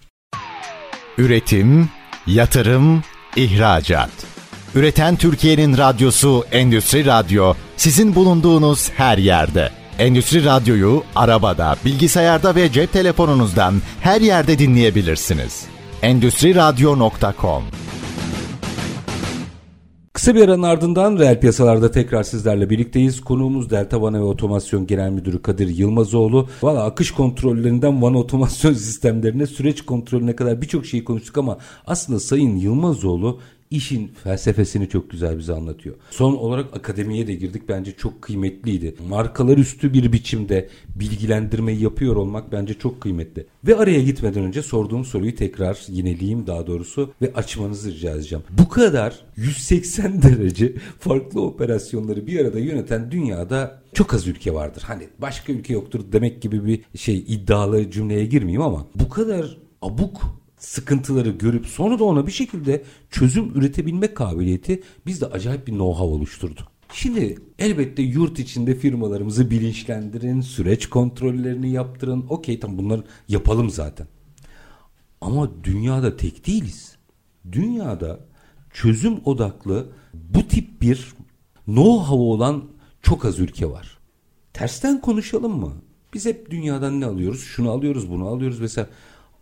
[1.18, 1.88] Üretim,
[2.27, 3.03] yatırım,
[3.37, 4.11] ihracat.
[4.75, 9.71] Üreten Türkiye'nin radyosu Endüstri Radyo sizin bulunduğunuz her yerde.
[9.99, 15.71] Endüstri Radyo'yu arabada, bilgisayarda ve cep telefonunuzdan her yerde dinleyebilirsiniz
[16.03, 17.62] endüstriradyo.com
[20.12, 23.21] Kısa bir aranın ardından reel piyasalarda tekrar sizlerle birlikteyiz.
[23.21, 26.49] Konuğumuz Delta Vana ve Otomasyon Genel Müdürü Kadir Yılmazoğlu.
[26.62, 32.57] Valla akış kontrollerinden Vana otomasyon sistemlerine, süreç kontrolüne kadar birçok şeyi konuştuk ama aslında Sayın
[32.57, 33.41] Yılmazoğlu
[33.72, 35.96] işin felsefesini çok güzel bize anlatıyor.
[36.11, 37.62] Son olarak akademiye de girdik.
[37.68, 38.94] Bence çok kıymetliydi.
[39.08, 43.46] Markalar üstü bir biçimde bilgilendirmeyi yapıyor olmak bence çok kıymetli.
[43.66, 48.44] Ve araya gitmeden önce sorduğum soruyu tekrar yineleyeyim daha doğrusu ve açmanızı rica edeceğim.
[48.50, 54.82] Bu kadar 180 derece farklı operasyonları bir arada yöneten dünyada çok az ülke vardır.
[54.87, 60.41] Hani başka ülke yoktur demek gibi bir şey iddialı cümleye girmeyeyim ama bu kadar abuk
[60.62, 66.61] sıkıntıları görüp sonra da ona bir şekilde çözüm üretebilme kabiliyeti bizde acayip bir know-how oluşturdu.
[66.92, 72.27] Şimdi elbette yurt içinde firmalarımızı bilinçlendirin, süreç kontrollerini yaptırın.
[72.29, 74.07] Okey tamam bunları yapalım zaten.
[75.20, 76.96] Ama dünyada tek değiliz.
[77.53, 78.20] Dünyada
[78.72, 81.14] çözüm odaklı bu tip bir
[81.68, 82.64] know-how olan
[83.03, 83.98] çok az ülke var.
[84.53, 85.72] Tersten konuşalım mı?
[86.14, 87.40] Biz hep dünyadan ne alıyoruz?
[87.40, 88.88] Şunu alıyoruz, bunu alıyoruz mesela.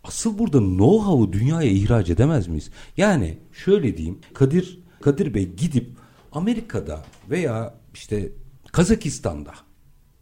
[0.03, 2.69] Asıl burada know-how'u dünyaya ihraç edemez miyiz?
[2.97, 4.19] Yani şöyle diyeyim.
[4.33, 5.89] Kadir Kadir Bey gidip
[6.31, 8.31] Amerika'da veya işte
[8.71, 9.51] Kazakistan'da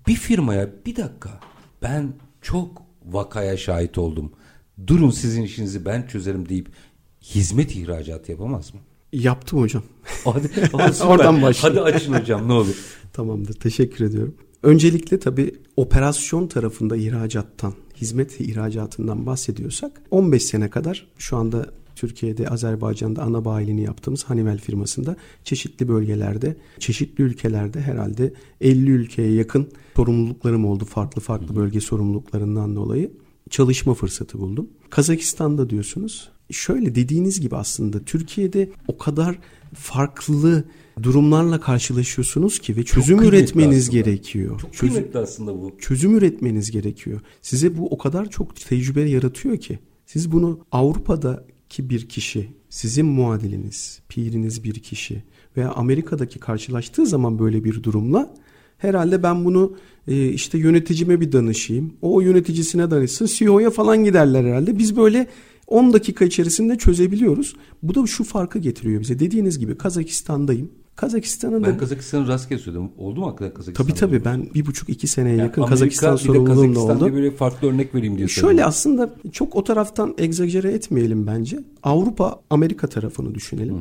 [0.07, 1.39] bir firmaya bir dakika
[1.81, 4.31] ben çok vakaya şahit oldum.
[4.87, 6.69] Durun sizin işinizi ben çözerim deyip
[7.21, 8.79] hizmet ihracatı yapamaz mı?
[9.13, 9.83] Yaptım hocam.
[10.23, 11.83] Hadi, hadi Oradan başlayalım.
[11.83, 12.75] Hadi açın hocam ne olur.
[13.13, 14.35] Tamamdır teşekkür ediyorum.
[14.63, 23.23] Öncelikle tabii operasyon tarafında ihracattan, hizmet ihracatından bahsediyorsak 15 sene kadar şu anda Türkiye'de, Azerbaycan'da
[23.23, 30.85] ana bayiliğini yaptığımız Hanivel firmasında çeşitli bölgelerde, çeşitli ülkelerde herhalde 50 ülkeye yakın sorumluluklarım oldu.
[30.85, 33.11] Farklı farklı bölge sorumluluklarından dolayı
[33.49, 34.69] çalışma fırsatı buldum.
[34.89, 36.29] Kazakistan'da diyorsunuz.
[36.51, 39.39] Şöyle dediğiniz gibi aslında Türkiye'de o kadar
[39.75, 40.63] farklı
[41.03, 44.01] durumlarla karşılaşıyorsunuz ki ve çözüm üretmeniz aslında.
[44.03, 44.59] gerekiyor.
[44.59, 45.71] Çok Çözüm- kıymetli aslında bu.
[45.79, 47.19] çözüm üretmeniz gerekiyor.
[47.41, 49.79] Size bu o kadar çok tecrübe yaratıyor ki.
[50.05, 55.23] Siz bunu Avrupa'daki bir kişi, sizin muadiliniz, piriniz bir kişi
[55.57, 58.35] veya Amerika'daki karşılaştığı zaman böyle bir durumla
[58.77, 59.75] herhalde ben bunu
[60.07, 61.93] e, işte yöneticime bir danışayım.
[62.01, 63.25] O yöneticisine danışsın.
[63.25, 64.77] CEO'ya falan giderler herhalde.
[64.79, 65.27] Biz böyle
[65.69, 67.55] 10 dakika içerisinde çözebiliyoruz.
[67.83, 69.19] Bu da şu farkı getiriyor bize.
[69.19, 70.69] Dediğiniz gibi Kazakistan'dayım.
[70.95, 72.89] Kazakistan'ın Ben da Kazakistan'ı rastgele söyledim.
[72.97, 73.89] Oldu mu hakikaten Kazakistan'da?
[73.89, 77.13] Tabii tabii ben bir buçuk iki seneye Yani yakın Amerika, Kazakistan sorumluluğum da Kazakistan oldu.
[77.15, 78.67] böyle farklı örnek vereyim diye Şöyle söyledim.
[78.67, 81.59] aslında çok o taraftan egzajere etmeyelim bence.
[81.83, 83.75] Avrupa Amerika tarafını düşünelim.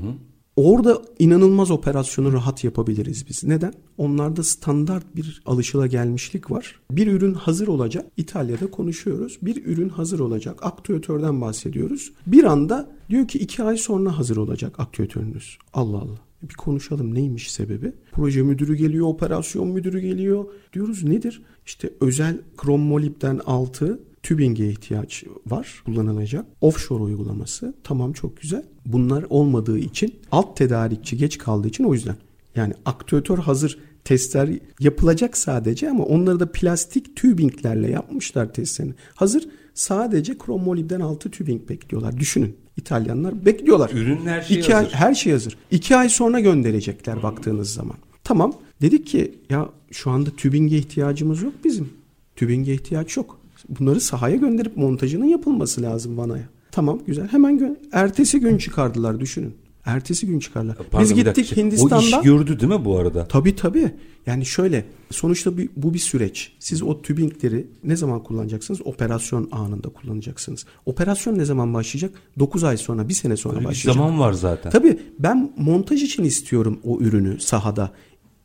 [0.59, 3.45] Orada inanılmaz operasyonu rahat yapabiliriz biz.
[3.45, 3.73] Neden?
[3.99, 6.81] Onlarda standart bir alışılagelmişlik var.
[6.91, 8.07] Bir ürün hazır olacak.
[8.17, 9.39] İtalya'da konuşuyoruz.
[9.43, 10.59] Bir ürün hazır olacak.
[10.63, 12.13] Aktüatörden bahsediyoruz.
[12.27, 15.59] Bir anda diyor ki iki ay sonra hazır olacak aktüatörünüz.
[15.75, 16.19] Allah Allah.
[16.43, 17.93] Bir konuşalım neymiş sebebi?
[18.13, 20.45] Proje müdürü geliyor, operasyon müdürü geliyor.
[20.73, 21.43] Diyoruz nedir?
[21.67, 26.45] İşte özel krom molibden 6 tübinge ihtiyaç var kullanılacak.
[26.61, 28.63] Offshore uygulaması tamam çok güzel.
[28.87, 32.17] Bunlar olmadığı için alt tedarikçi geç kaldığı için o yüzden.
[32.57, 34.49] Yani aktüatör hazır testler
[34.81, 38.95] yapılacak sadece ama onları da plastik tübinglerle yapmışlar testlerini.
[39.15, 42.17] Hazır sadece krom molibden 6 tübing bekliyorlar.
[42.19, 42.57] Düşünün.
[42.77, 43.91] İtalyanlar bekliyorlar.
[43.95, 44.95] Ürünün her şeyi İki ay- hazır.
[44.97, 45.57] her şey hazır.
[45.71, 47.97] İki ay sonra gönderecekler baktığınız zaman.
[48.25, 48.53] Tamam.
[48.83, 51.89] Dedik ki ya şu anda tübinge ihtiyacımız yok bizim.
[52.37, 53.39] Tübinge ihtiyaç yok.
[53.69, 56.49] Bunları sahaya gönderip montajının yapılması lazım vanaya.
[56.71, 57.29] Tamam güzel.
[57.29, 59.55] Hemen gö- ertesi gün çıkardılar düşünün.
[59.85, 60.77] Ertesi gün çıkardılar.
[60.77, 61.57] Pardon, Biz bir gittik.
[61.57, 61.97] Hindistan'da.
[61.97, 63.29] O iş gördü değil mi bu arada?
[63.29, 63.91] Tabii tabii.
[64.27, 66.53] Yani şöyle sonuçta bir, bu bir süreç.
[66.59, 68.81] Siz o tübingleri ne zaman kullanacaksınız?
[68.87, 70.67] Operasyon anında kullanacaksınız.
[70.87, 72.11] Operasyon ne zaman başlayacak?
[72.39, 73.95] 9 ay sonra, bir sene sonra Böyle bir başlayacak.
[73.95, 74.73] zaman var zaten.
[74.73, 77.93] Tabii ben montaj için istiyorum o ürünü sahada.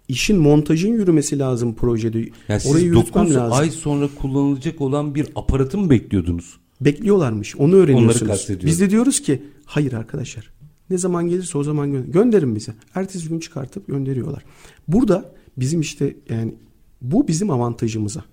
[0.08, 2.30] İşin montajın yürümesi lazım projede.
[2.48, 3.58] Yani siz Orayı yürütmem 9 lazım.
[3.58, 6.58] ay sonra kullanılacak olan bir aparatı mı bekliyordunuz?
[6.82, 7.56] Bekliyorlarmış.
[7.56, 8.50] Onu öğreniyorsunuz.
[8.66, 10.54] Biz de diyoruz ki hayır arkadaşlar.
[10.90, 12.74] Ne zaman gelirse o zaman gö- gönderin bize.
[12.96, 14.44] Ertesi gün çıkartıp gönderiyorlar.
[14.88, 16.54] Burada bizim işte yani
[17.02, 18.24] bu bizim avantajımıza.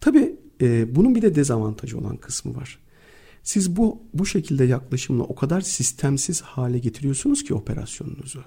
[0.00, 2.78] Tabii e, bunun bir de dezavantajı olan kısmı var.
[3.42, 8.44] Siz bu bu şekilde yaklaşımla o kadar sistemsiz hale getiriyorsunuz ki operasyonunuzu.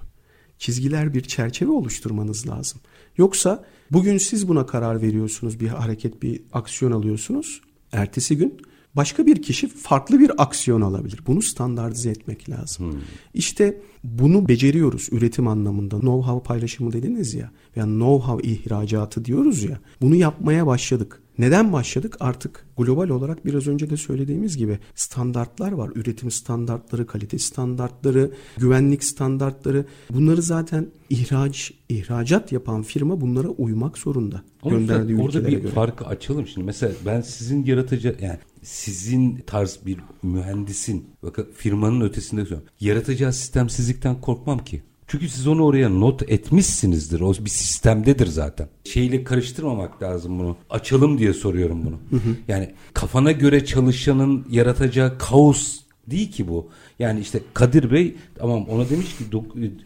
[0.60, 2.82] Çizgiler bir çerçeve oluşturmanız lazım.
[3.18, 7.62] Yoksa bugün siz buna karar veriyorsunuz, bir hareket, bir aksiyon alıyorsunuz.
[7.92, 8.58] Ertesi gün
[8.96, 11.20] başka bir kişi farklı bir aksiyon alabilir.
[11.28, 13.02] Bunu standartize etmek lazım.
[13.34, 15.96] İşte bunu beceriyoruz üretim anlamında.
[15.96, 19.80] Know-how paylaşımı dediniz ya veya know-how ihracatı diyoruz ya.
[20.02, 21.22] Bunu yapmaya başladık.
[21.40, 22.18] Neden başladık?
[22.20, 25.92] Artık global olarak biraz önce de söylediğimiz gibi standartlar var.
[25.96, 29.86] Üretim standartları, kalite standartları, güvenlik standartları.
[30.10, 34.42] Bunları zaten ihraç, ihracat yapan firma bunlara uymak zorunda.
[34.62, 35.72] Ama gönderdiği orada bir göre.
[35.72, 36.66] farkı açalım şimdi.
[36.66, 42.68] Mesela ben sizin yaratıcı yani sizin tarz bir mühendisin bakın firmanın ötesinde söylüyorum.
[42.80, 44.82] Yaratacağı sistemsizlikten korkmam ki.
[45.08, 47.22] Çünkü siz onu oraya not etmişsinizdir.
[47.22, 48.68] O bir sistemdedir zaten.
[48.84, 50.58] Şeyle karıştırmamak lazım bunu.
[50.70, 51.96] Açalım diye soruyorum bunu.
[52.10, 52.36] Hı hı.
[52.48, 56.70] Yani kafana göre çalışanın yaratacağı kaos değil ki bu.
[57.00, 59.24] Yani işte Kadir Bey tamam ona demiş ki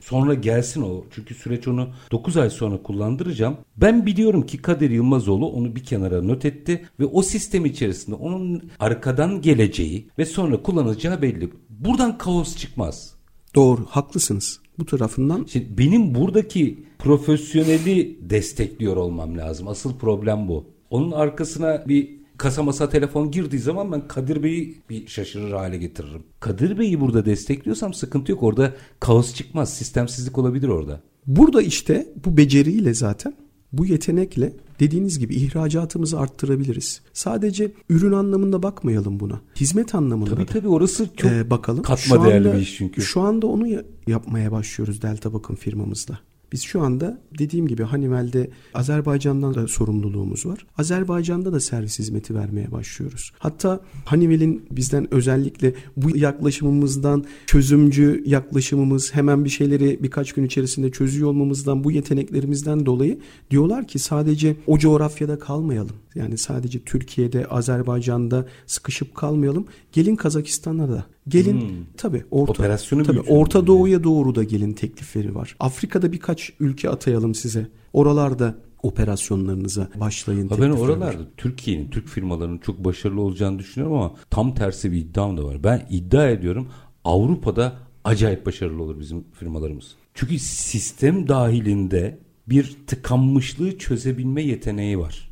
[0.01, 1.05] sonra gelsin o.
[1.15, 3.57] Çünkü süreç onu 9 ay sonra kullandıracağım.
[3.77, 8.71] Ben biliyorum ki Kadir Yılmazoğlu onu bir kenara not etti ve o sistem içerisinde onun
[8.79, 11.49] arkadan geleceği ve sonra kullanacağı belli.
[11.69, 13.13] Buradan kaos çıkmaz.
[13.55, 15.45] Doğru, haklısınız bu tarafından.
[15.49, 19.67] Şimdi benim buradaki profesyoneli destekliyor olmam lazım.
[19.67, 20.65] Asıl problem bu.
[20.89, 26.23] Onun arkasına bir kasa masa telefon girdiği zaman ben Kadir Bey'i bir şaşırır hale getiririm.
[26.39, 28.43] Kadir Bey'i burada destekliyorsam sıkıntı yok.
[28.43, 29.73] Orada kaos çıkmaz.
[29.73, 31.01] Sistemsizlik olabilir orada.
[31.27, 33.33] Burada işte bu beceriyle zaten
[33.73, 37.01] bu yetenekle dediğiniz gibi ihracatımızı arttırabiliriz.
[37.13, 39.41] Sadece ürün anlamında bakmayalım buna.
[39.55, 40.45] Hizmet anlamında tabii, da.
[40.45, 41.83] Tabii orası çok ee, bakalım.
[41.83, 43.01] katma şu değerli anda, bir iş çünkü.
[43.01, 43.67] Şu anda onu
[44.07, 46.19] yapmaya başlıyoruz Delta Bakım firmamızla.
[46.51, 50.65] Biz şu anda dediğim gibi Hanivel'de Azerbaycan'dan da sorumluluğumuz var.
[50.77, 53.31] Azerbaycan'da da servis hizmeti vermeye başlıyoruz.
[53.39, 61.29] Hatta Hanivel'in bizden özellikle bu yaklaşımımızdan çözümcü yaklaşımımız hemen bir şeyleri birkaç gün içerisinde çözüyor
[61.29, 63.19] olmamızdan bu yeteneklerimizden dolayı
[63.51, 65.95] diyorlar ki sadece o coğrafyada kalmayalım.
[66.15, 69.65] Yani sadece Türkiye'de, Azerbaycan'da sıkışıp kalmayalım.
[69.91, 71.05] Gelin Kazakistan'a da.
[71.27, 71.85] Gelin hmm.
[71.97, 75.55] tabii Orta Operasyonu tabii Orta Doğu'ya doğru da gelin teklifleri var.
[75.59, 77.67] Afrika'da birkaç ülke atayalım size.
[77.93, 80.49] Oralarda operasyonlarınıza başlayın.
[80.49, 85.37] Ha ben oralarda Türkiye'nin, Türk firmalarının çok başarılı olacağını düşünüyorum ama tam tersi bir iddiam
[85.37, 85.63] da var.
[85.63, 86.67] Ben iddia ediyorum
[87.03, 89.95] Avrupa'da acayip başarılı olur bizim firmalarımız.
[90.13, 95.30] Çünkü sistem dahilinde bir tıkanmışlığı çözebilme yeteneği var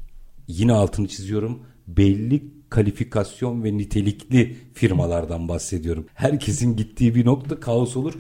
[0.50, 6.06] yine altını çiziyorum belli kalifikasyon ve nitelikli firmalardan bahsediyorum.
[6.14, 8.14] Herkesin gittiği bir nokta kaos olur.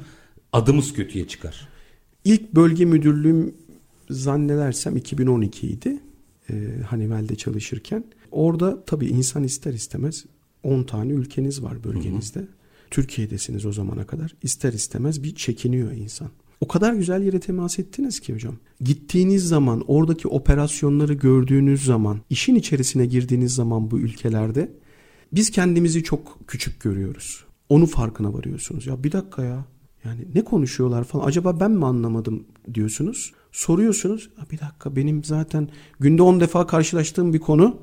[0.53, 1.67] Adımız kötüye çıkar.
[2.25, 3.55] İlk bölge müdürlüğüm
[4.09, 5.99] zannedersem 2012 idi.
[6.49, 6.53] Ee,
[6.87, 8.03] Hanivel'de çalışırken.
[8.31, 10.25] Orada tabii insan ister istemez
[10.63, 12.39] 10 tane ülkeniz var bölgenizde.
[12.39, 12.47] Hı hı.
[12.91, 14.35] Türkiye'desiniz o zamana kadar.
[14.43, 16.29] İster istemez bir çekiniyor insan.
[16.61, 18.55] O kadar güzel yere temas ettiniz ki hocam.
[18.81, 24.71] Gittiğiniz zaman, oradaki operasyonları gördüğünüz zaman, işin içerisine girdiğiniz zaman bu ülkelerde
[25.33, 27.45] biz kendimizi çok küçük görüyoruz.
[27.69, 28.87] Onu farkına varıyorsunuz.
[28.87, 29.65] Ya bir dakika ya.
[30.05, 31.25] Yani ne konuşuyorlar falan.
[31.25, 32.43] Acaba ben mi anlamadım
[32.73, 33.33] diyorsunuz.
[33.51, 34.29] Soruyorsunuz.
[34.51, 35.69] Bir dakika benim zaten
[35.99, 37.77] günde 10 defa karşılaştığım bir konu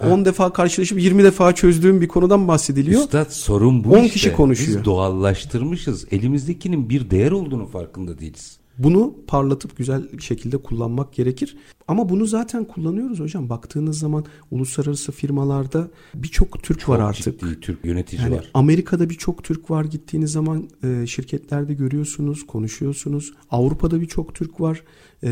[0.00, 3.00] 10 defa karşılaşıp 20 defa çözdüğüm bir konudan bahsediliyor.
[3.00, 4.08] Üstad sorun bu 10 işte.
[4.08, 4.78] kişi konuşuyor.
[4.78, 6.06] Biz doğallaştırmışız.
[6.10, 8.58] Elimizdekinin bir değer olduğunu farkında değiliz.
[8.78, 11.56] Bunu parlatıp güzel şekilde kullanmak gerekir.
[11.88, 13.48] Ama bunu zaten kullanıyoruz hocam.
[13.48, 17.40] Baktığınız zaman uluslararası firmalarda birçok Türk Çok var artık.
[17.40, 18.50] Ciddi Türk yönetici yani var.
[18.54, 19.84] Amerika'da birçok Türk var.
[19.84, 23.32] Gittiğiniz zaman e, şirketlerde görüyorsunuz, konuşuyorsunuz.
[23.50, 24.82] Avrupa'da birçok Türk var.
[25.24, 25.30] E,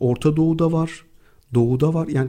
[0.00, 1.04] Orta Doğu'da var.
[1.54, 2.08] Doğu'da var.
[2.08, 2.28] Yani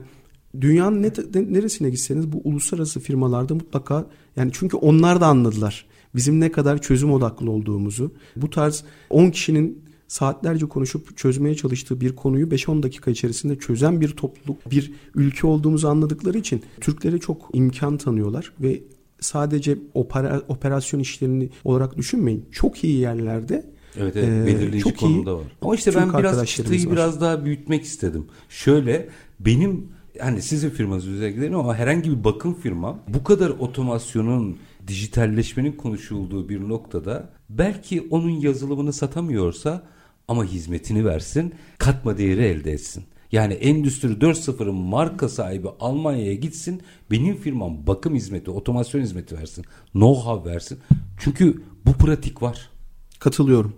[0.60, 6.52] dünyanın ne, neresine gitseniz bu uluslararası firmalarda mutlaka yani çünkü onlar da anladılar bizim ne
[6.52, 8.12] kadar çözüm odaklı olduğumuzu.
[8.36, 14.08] Bu tarz 10 kişinin saatlerce konuşup çözmeye çalıştığı bir konuyu 5-10 dakika içerisinde çözen bir
[14.08, 18.82] topluluk, bir ülke olduğumuzu anladıkları için Türklere çok imkan tanıyorlar ve
[19.20, 22.44] sadece opera, operasyon işlerini olarak düşünmeyin.
[22.52, 25.44] Çok iyi yerlerde Evet, evet belirleyici çok konumda iyi var.
[25.62, 28.26] Ama işte ben biraz çıtayı biraz daha büyütmek istedim.
[28.48, 29.08] Şöyle
[29.40, 29.86] benim
[30.20, 36.68] hani sizin firmanız özellikle ama herhangi bir bakım firma bu kadar otomasyonun dijitalleşmenin konuşulduğu bir
[36.68, 39.82] noktada belki onun yazılımını satamıyorsa
[40.28, 43.04] ama hizmetini versin, katma değeri elde etsin.
[43.32, 50.44] Yani Endüstri 4.0'ın marka sahibi Almanya'ya gitsin, benim firmam bakım hizmeti, otomasyon hizmeti versin, know-how
[50.46, 50.78] versin.
[51.18, 52.70] Çünkü bu pratik var.
[53.18, 53.76] Katılıyorum.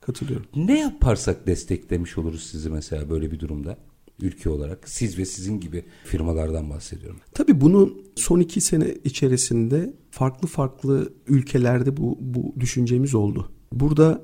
[0.00, 0.46] Katılıyorum.
[0.56, 3.76] Ne yaparsak desteklemiş oluruz sizi mesela böyle bir durumda?
[4.22, 7.20] Ülke olarak siz ve sizin gibi firmalardan bahsediyorum.
[7.34, 13.52] Tabii bunu son iki sene içerisinde farklı farklı ülkelerde bu, bu düşüncemiz oldu.
[13.72, 14.22] Burada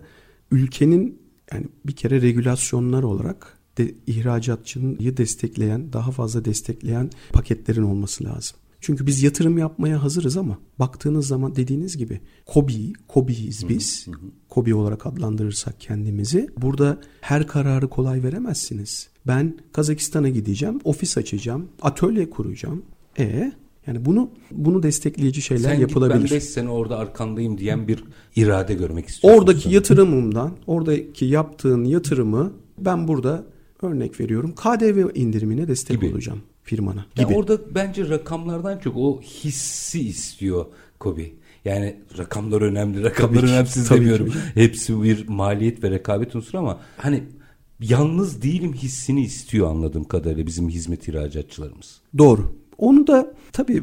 [0.51, 8.57] ülkenin yani bir kere regülasyonlar olarak de, ihracatçıyı destekleyen, daha fazla destekleyen paketlerin olması lazım.
[8.81, 14.07] Çünkü biz yatırım yapmaya hazırız ama baktığınız zaman dediğiniz gibi KOBİ, KOBİ'yiz biz.
[14.07, 14.17] Hı hı.
[14.49, 16.49] KOBİ olarak adlandırırsak kendimizi.
[16.57, 22.83] Burada her kararı kolay veremezsiniz Ben Kazakistan'a gideceğim, ofis açacağım, atölye kuracağım.
[23.19, 23.53] E
[23.87, 26.21] yani bunu bunu destekleyici şeyler Sen yapılabilir.
[26.23, 28.05] git ben 5 sene orada arkandayım diyen bir
[28.37, 29.41] irade görmek istiyorsun.
[29.41, 29.71] Oradaki sen.
[29.71, 33.44] yatırımımdan, oradaki yaptığın yatırımı ben burada
[33.83, 36.13] örnek veriyorum KDV indirimine destek Gibi.
[36.13, 37.35] olacağım firmana Ya gibi.
[37.35, 40.67] orada bence rakamlardan çok o hissi istiyor
[40.98, 41.35] Kobi.
[41.65, 44.27] Yani rakamlar önemli, rakamlar Tabii ki, önemsiz ki demiyorum.
[44.27, 44.42] hocam.
[44.55, 47.23] Hepsi bir maliyet ve rekabet unsuru ama hani
[47.81, 52.00] yalnız değilim hissini istiyor anladığım kadarıyla bizim hizmet ihracatçılarımız.
[52.18, 52.52] Doğru.
[52.79, 53.83] Onu da tabii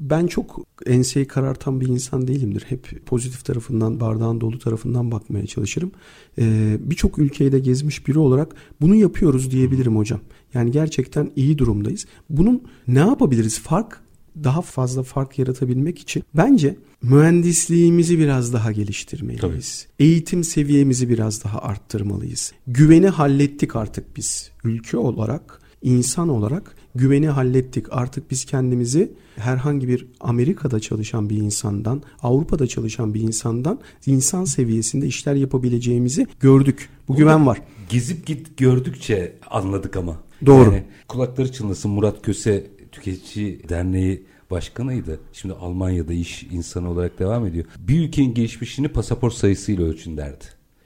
[0.00, 2.64] ben çok enseyi karartan bir insan değilimdir.
[2.68, 5.92] Hep pozitif tarafından, bardağın dolu tarafından bakmaya çalışırım.
[6.38, 10.20] Ee, Birçok ülkeyi de gezmiş biri olarak bunu yapıyoruz diyebilirim hocam.
[10.54, 12.06] Yani gerçekten iyi durumdayız.
[12.30, 13.60] Bunun ne yapabiliriz?
[13.60, 14.01] Fark
[14.44, 19.86] daha fazla fark yaratabilmek için bence mühendisliğimizi biraz daha geliştirmeliyiz.
[19.98, 22.52] Eğitim seviyemizi biraz daha arttırmalıyız.
[22.66, 27.86] Güveni hallettik artık biz ülke olarak, insan olarak güveni hallettik.
[27.90, 35.06] Artık biz kendimizi herhangi bir Amerika'da çalışan bir insandan, Avrupa'da çalışan bir insandan insan seviyesinde
[35.06, 36.88] işler yapabileceğimizi gördük.
[37.08, 37.62] Bu güven var.
[37.88, 40.16] Gezip git gördükçe anladık ama.
[40.46, 40.64] Doğru.
[40.64, 45.20] Yani kulakları çınlasın Murat Köse Tüketici Derneği başkanıydı.
[45.32, 47.64] Şimdi Almanya'da iş insanı olarak devam ediyor.
[47.78, 50.44] Bir ülkenin gelişmişini pasaport sayısıyla ölçün derdi.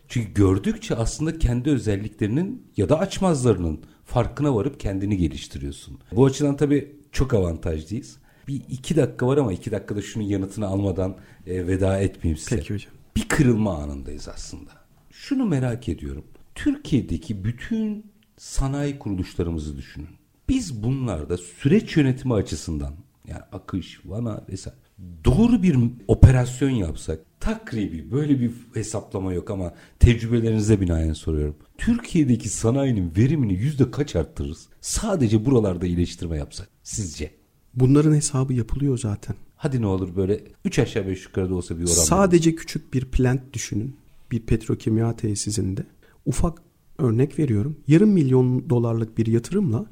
[0.09, 5.99] Çünkü gördükçe aslında kendi özelliklerinin ya da açmazlarının farkına varıp kendini geliştiriyorsun.
[6.13, 8.17] Bu açıdan tabii çok avantajlıyız.
[8.49, 12.57] Bir iki dakika var ama iki dakikada şunun yanıtını almadan e, veda etmeyeyim size.
[12.57, 12.93] Peki hocam.
[13.17, 14.71] Bir kırılma anındayız aslında.
[15.11, 16.25] Şunu merak ediyorum.
[16.55, 20.09] Türkiye'deki bütün sanayi kuruluşlarımızı düşünün.
[20.49, 22.95] Biz bunlarda süreç yönetimi açısından
[23.29, 24.77] yani akış, vana vesaire
[25.25, 25.79] doğru bir
[26.09, 31.57] operasyon yapsak takribi böyle bir hesaplama yok ama tecrübelerinize binaen soruyorum.
[31.79, 34.69] Türkiye'deki sanayinin verimini yüzde kaç arttırırız?
[34.81, 37.31] Sadece buralarda iyileştirme yapsak sizce?
[37.75, 39.37] Bunların hesabı yapılıyor zaten.
[39.57, 41.93] Hadi ne olur böyle 3 aşağı 5 yukarıda olsa bir oran.
[41.93, 43.97] Sadece küçük bir plant düşünün.
[44.31, 45.87] Bir petrokimya tesisinde.
[46.27, 46.63] Ufak
[46.99, 47.77] örnek veriyorum.
[47.89, 49.87] Yarım milyon dolarlık bir yatırımla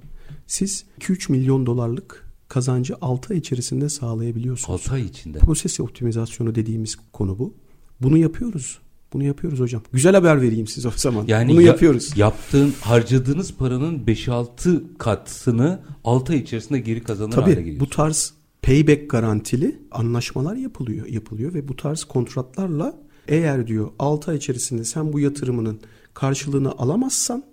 [0.46, 4.80] siz 2-3 milyon dolarlık kazancı 6 ay içerisinde sağlayabiliyorsunuz.
[4.80, 5.38] 6 ay içinde.
[5.38, 7.54] Proses optimizasyonu dediğimiz konu bu.
[8.00, 8.78] Bunu yapıyoruz.
[9.12, 9.82] Bunu yapıyoruz hocam.
[9.92, 11.24] Güzel haber vereyim size o zaman.
[11.28, 12.16] Yani Bunu ya- yapıyoruz.
[12.16, 17.86] Yaptığın, harcadığınız paranın 5-6 katını 6 ay içerisinde geri kazanır hale Tabii geliyorsun.
[17.86, 24.36] bu tarz payback garantili anlaşmalar yapılıyor yapılıyor ve bu tarz kontratlarla eğer diyor 6 ay
[24.36, 25.80] içerisinde sen bu yatırımının
[26.14, 27.44] karşılığını alamazsan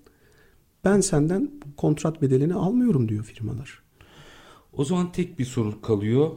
[0.85, 3.81] ben senden kontrat bedelini almıyorum diyor firmalar.
[4.73, 6.31] O zaman tek bir soru kalıyor.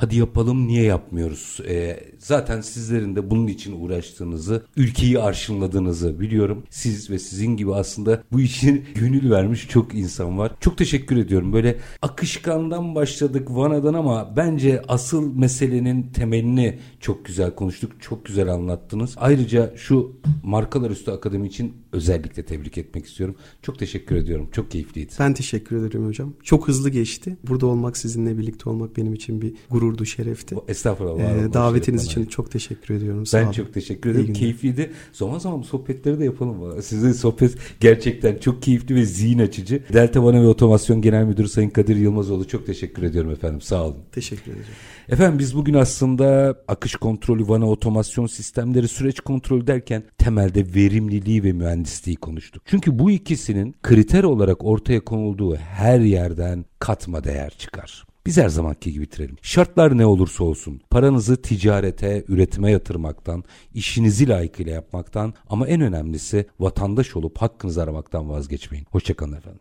[0.00, 1.60] Hadi yapalım niye yapmıyoruz?
[1.68, 6.64] Ee, zaten sizlerin de bunun için uğraştığınızı, ülkeyi arşınladığınızı biliyorum.
[6.70, 10.52] Siz ve sizin gibi aslında bu için gönül vermiş çok insan var.
[10.60, 11.52] Çok teşekkür ediyorum.
[11.52, 17.92] Böyle akışkandan başladık Vana'dan ama bence asıl meselenin temelini çok güzel konuştuk.
[18.00, 19.14] Çok güzel anlattınız.
[19.16, 23.34] Ayrıca şu Markalar Üstü Akademi için özellikle tebrik etmek istiyorum.
[23.62, 24.48] Çok teşekkür ediyorum.
[24.52, 25.12] Çok keyifliydi.
[25.18, 26.32] Ben teşekkür ederim hocam.
[26.42, 27.36] Çok hızlı geçti.
[27.48, 30.56] Burada olmak sizinle birlikte olmak benim için bir gururdu, şerefti.
[30.68, 31.20] Estağfurullah.
[31.20, 32.30] Ee, davetiniz için bana.
[32.30, 33.26] çok teşekkür ediyorum.
[33.26, 33.52] Sağ Ben olun.
[33.52, 34.32] çok teşekkür ederim.
[34.32, 34.90] Keyifliydi.
[35.12, 36.60] Zaman zaman sohbetleri de yapalım.
[36.60, 36.82] bana.
[36.82, 39.82] Sizin sohbet gerçekten çok keyifli ve zihin açıcı.
[39.92, 43.60] Delta Vana ve Otomasyon Genel Müdürü Sayın Kadir Yılmazoğlu çok teşekkür ediyorum efendim.
[43.60, 43.96] Sağ olun.
[44.12, 44.64] Teşekkür ederim.
[45.08, 46.56] Efendim biz bugün aslında
[46.90, 52.62] akış kontrolü, vana otomasyon sistemleri, süreç kontrolü derken temelde verimliliği ve mühendisliği konuştuk.
[52.66, 58.04] Çünkü bu ikisinin kriter olarak ortaya konulduğu her yerden katma değer çıkar.
[58.26, 59.36] Biz her zamanki gibi bitirelim.
[59.42, 67.16] Şartlar ne olursa olsun paranızı ticarete, üretime yatırmaktan, işinizi layıkıyla yapmaktan ama en önemlisi vatandaş
[67.16, 68.86] olup hakkınızı aramaktan vazgeçmeyin.
[68.90, 69.58] Hoşçakalın efendim.